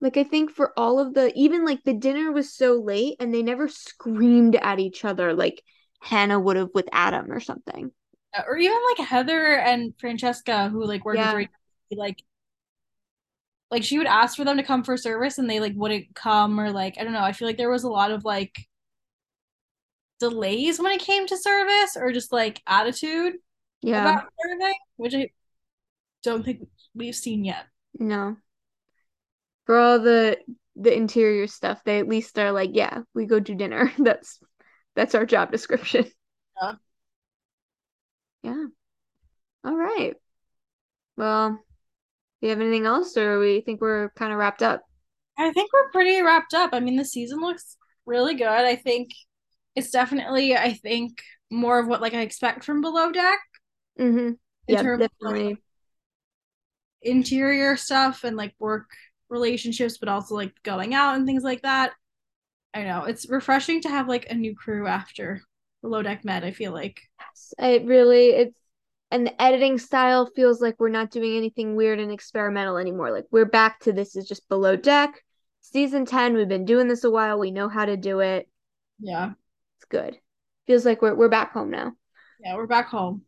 like 0.00 0.16
I 0.16 0.24
think 0.24 0.50
for 0.50 0.72
all 0.78 0.98
of 0.98 1.14
the 1.14 1.32
even 1.34 1.64
like 1.64 1.84
the 1.84 1.92
dinner 1.94 2.32
was 2.32 2.52
so 2.52 2.74
late 2.74 3.16
and 3.20 3.32
they 3.32 3.42
never 3.42 3.68
screamed 3.68 4.56
at 4.56 4.78
each 4.78 5.04
other 5.04 5.34
like 5.34 5.62
Hannah 6.00 6.40
would 6.40 6.56
have 6.56 6.70
with 6.74 6.88
Adam 6.92 7.30
or 7.30 7.40
something. 7.40 7.92
Uh, 8.36 8.42
or 8.46 8.56
even 8.58 8.78
like 8.96 9.06
Heather 9.08 9.56
and 9.56 9.92
Francesca 9.98 10.68
who 10.68 10.84
like 10.84 11.04
work 11.04 11.16
Yeah. 11.16 11.32
with 11.32 11.34
Rachel, 11.34 11.52
like 11.92 12.22
like 13.70 13.84
she 13.84 13.98
would 13.98 14.06
ask 14.06 14.36
for 14.36 14.44
them 14.44 14.56
to 14.56 14.62
come 14.62 14.82
for 14.82 14.96
service 14.96 15.38
and 15.38 15.48
they 15.48 15.60
like 15.60 15.74
wouldn't 15.76 16.14
come 16.14 16.58
or 16.58 16.70
like 16.72 16.96
I 16.98 17.04
don't 17.04 17.12
know. 17.12 17.22
I 17.22 17.32
feel 17.32 17.46
like 17.48 17.56
there 17.56 17.70
was 17.70 17.84
a 17.84 17.88
lot 17.90 18.10
of 18.10 18.24
like 18.24 18.56
delays 20.18 20.78
when 20.78 20.92
it 20.92 21.00
came 21.00 21.26
to 21.26 21.36
service 21.36 21.96
or 21.96 22.12
just 22.12 22.32
like 22.32 22.62
attitude 22.66 23.34
Yeah. 23.82 24.14
about 24.14 24.24
serving, 24.42 24.74
which 24.96 25.14
I 25.14 25.30
don't 26.22 26.44
think 26.44 26.68
we've 26.94 27.14
seen 27.16 27.44
yet. 27.44 27.66
No. 27.98 28.38
For 29.64 29.78
all 29.78 29.98
the 29.98 30.38
the 30.76 30.94
interior 30.94 31.46
stuff, 31.46 31.82
they 31.84 31.98
at 31.98 32.06
least 32.08 32.38
are 32.38 32.52
like, 32.52 32.70
yeah, 32.74 33.02
we 33.14 33.24
go 33.24 33.40
do 33.40 33.54
dinner. 33.54 33.90
That's 33.98 34.38
that's 34.94 35.14
our 35.14 35.24
job 35.26 35.50
description. 35.52 36.10
Yeah. 36.60 36.74
Yeah. 38.42 38.66
All 39.64 39.76
right. 39.76 40.16
Well, 41.16 41.50
do 41.52 42.48
you 42.48 42.50
have 42.50 42.60
anything 42.60 42.86
else 42.86 43.16
or 43.16 43.38
we 43.40 43.60
think 43.62 43.80
we're 43.80 44.10
kind 44.16 44.32
of 44.32 44.38
wrapped 44.38 44.62
up? 44.62 44.82
I 45.38 45.52
think 45.52 45.72
we're 45.72 45.90
pretty 45.90 46.20
wrapped 46.22 46.54
up. 46.54 46.70
I 46.72 46.80
mean, 46.80 46.96
the 46.96 47.04
season 47.04 47.40
looks 47.40 47.76
really 48.06 48.34
good. 48.34 48.46
I 48.46 48.76
think 48.76 49.10
it's 49.76 49.90
definitely, 49.90 50.56
I 50.56 50.74
think, 50.74 51.22
more 51.50 51.78
of 51.78 51.88
what 51.88 52.00
like 52.02 52.14
I 52.14 52.22
expect 52.22 52.64
from 52.64 52.80
Below 52.80 53.12
Deck 53.12 53.40
Mm-hmm. 53.98 54.34
in 54.68 54.76
Yeah, 54.76 54.82
terms 54.82 55.04
of 55.04 55.08
definitely. 55.20 55.48
like, 55.48 55.58
interior 57.02 57.76
stuff 57.76 58.24
and 58.24 58.36
like 58.36 58.54
work 58.58 58.90
relationships, 59.28 59.98
but 59.98 60.08
also 60.08 60.34
like 60.34 60.52
going 60.62 60.94
out 60.94 61.16
and 61.16 61.26
things 61.26 61.42
like 61.44 61.62
that. 61.62 61.92
I 62.74 62.84
know 62.84 63.04
it's 63.04 63.28
refreshing 63.28 63.80
to 63.82 63.88
have 63.88 64.08
like 64.08 64.30
a 64.30 64.34
new 64.34 64.54
crew 64.54 64.86
after 64.86 65.42
Below 65.82 66.02
Deck 66.02 66.24
Med. 66.24 66.44
I 66.44 66.50
feel 66.52 66.72
like 66.72 67.00
Yes, 67.20 67.54
It 67.58 67.84
really 67.86 68.26
it's 68.30 68.58
and 69.10 69.26
the 69.26 69.42
editing 69.42 69.76
style 69.78 70.26
feels 70.36 70.60
like 70.60 70.76
we're 70.78 70.88
not 70.88 71.10
doing 71.10 71.36
anything 71.36 71.74
weird 71.74 71.98
and 71.98 72.12
experimental 72.12 72.76
anymore. 72.76 73.10
Like 73.10 73.26
we're 73.32 73.44
back 73.44 73.80
to 73.80 73.92
this 73.92 74.14
is 74.14 74.28
just 74.28 74.48
below 74.48 74.76
deck. 74.76 75.24
Season 75.62 76.06
10, 76.06 76.34
we've 76.34 76.48
been 76.48 76.64
doing 76.64 76.86
this 76.88 77.04
a 77.04 77.10
while. 77.10 77.38
We 77.38 77.50
know 77.50 77.68
how 77.68 77.84
to 77.84 77.96
do 77.96 78.20
it. 78.20 78.48
yeah, 79.00 79.32
It's 79.78 79.84
good. 79.86 80.18
Feels 80.66 80.84
like 80.84 81.02
we're 81.02 81.14
we're 81.14 81.28
back 81.28 81.52
home 81.52 81.70
now. 81.70 81.92
yeah, 82.42 82.54
we're 82.54 82.66
back 82.68 82.86
home. 82.88 83.22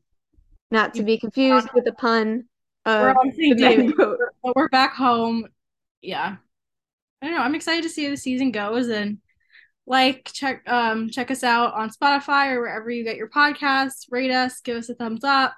Not 0.70 0.94
to 0.94 1.02
be 1.02 1.18
confused 1.18 1.68
with 1.74 1.84
the 1.84 1.92
pun 1.92 2.44
We're 2.86 3.10
of 3.10 3.16
on 3.16 3.32
the 3.36 3.54
the 3.54 3.58
same 3.58 3.90
boat. 3.92 4.18
but 4.42 4.56
we're 4.56 4.68
back 4.68 4.94
home. 4.94 5.46
Yeah. 6.00 6.36
I 7.20 7.26
don't 7.26 7.36
know. 7.36 7.42
I'm 7.42 7.54
excited 7.54 7.82
to 7.84 7.88
see 7.88 8.04
how 8.04 8.10
the 8.10 8.16
season 8.16 8.50
goes 8.50 8.88
and 8.88 9.18
like 9.86 10.30
check 10.32 10.62
um 10.68 11.10
check 11.10 11.30
us 11.30 11.42
out 11.44 11.74
on 11.74 11.90
Spotify 11.90 12.52
or 12.52 12.60
wherever 12.60 12.90
you 12.90 13.04
get 13.04 13.16
your 13.16 13.28
podcasts. 13.28 14.06
Rate 14.10 14.30
us, 14.32 14.60
give 14.60 14.76
us 14.76 14.88
a 14.88 14.94
thumbs 14.94 15.24
up, 15.24 15.54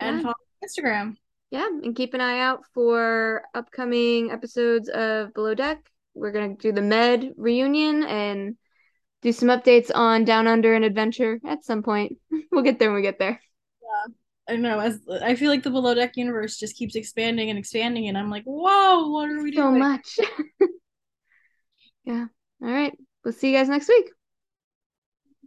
and 0.00 0.16
Yeah. 0.16 0.22
follow 0.22 0.34
us 0.34 0.36
on 0.62 0.84
Instagram. 0.84 1.16
Yeah, 1.50 1.66
and 1.66 1.94
keep 1.94 2.14
an 2.14 2.20
eye 2.20 2.40
out 2.40 2.64
for 2.74 3.44
upcoming 3.54 4.30
episodes 4.32 4.88
of 4.88 5.32
Below 5.32 5.54
Deck. 5.54 5.78
We're 6.14 6.32
gonna 6.32 6.54
do 6.56 6.72
the 6.72 6.82
Med 6.82 7.34
reunion 7.36 8.02
and 8.04 8.56
do 9.22 9.32
some 9.32 9.48
updates 9.48 9.90
on 9.94 10.24
Down 10.24 10.46
Under 10.46 10.74
and 10.74 10.84
Adventure 10.84 11.40
at 11.44 11.64
some 11.64 11.82
point. 11.82 12.18
We'll 12.52 12.62
get 12.64 12.78
there 12.78 12.88
when 12.90 12.96
we 12.96 13.02
get 13.02 13.18
there. 13.18 13.40
I 14.48 14.52
don't 14.52 14.62
know. 14.62 14.78
As 14.78 15.00
I 15.22 15.34
feel 15.34 15.50
like 15.50 15.62
the 15.62 15.70
below 15.70 15.94
deck 15.94 16.16
universe 16.16 16.56
just 16.56 16.76
keeps 16.76 16.94
expanding 16.94 17.50
and 17.50 17.58
expanding, 17.58 18.08
and 18.08 18.16
I'm 18.16 18.30
like, 18.30 18.44
whoa, 18.44 19.08
what 19.08 19.28
are 19.28 19.42
we 19.42 19.52
so 19.52 19.62
doing? 19.62 19.74
So 19.74 19.88
much. 19.88 20.18
yeah. 22.04 22.26
All 22.62 22.70
right. 22.70 22.96
We'll 23.24 23.34
see 23.34 23.50
you 23.50 23.56
guys 23.56 23.68
next 23.68 23.88
week. 23.88 24.10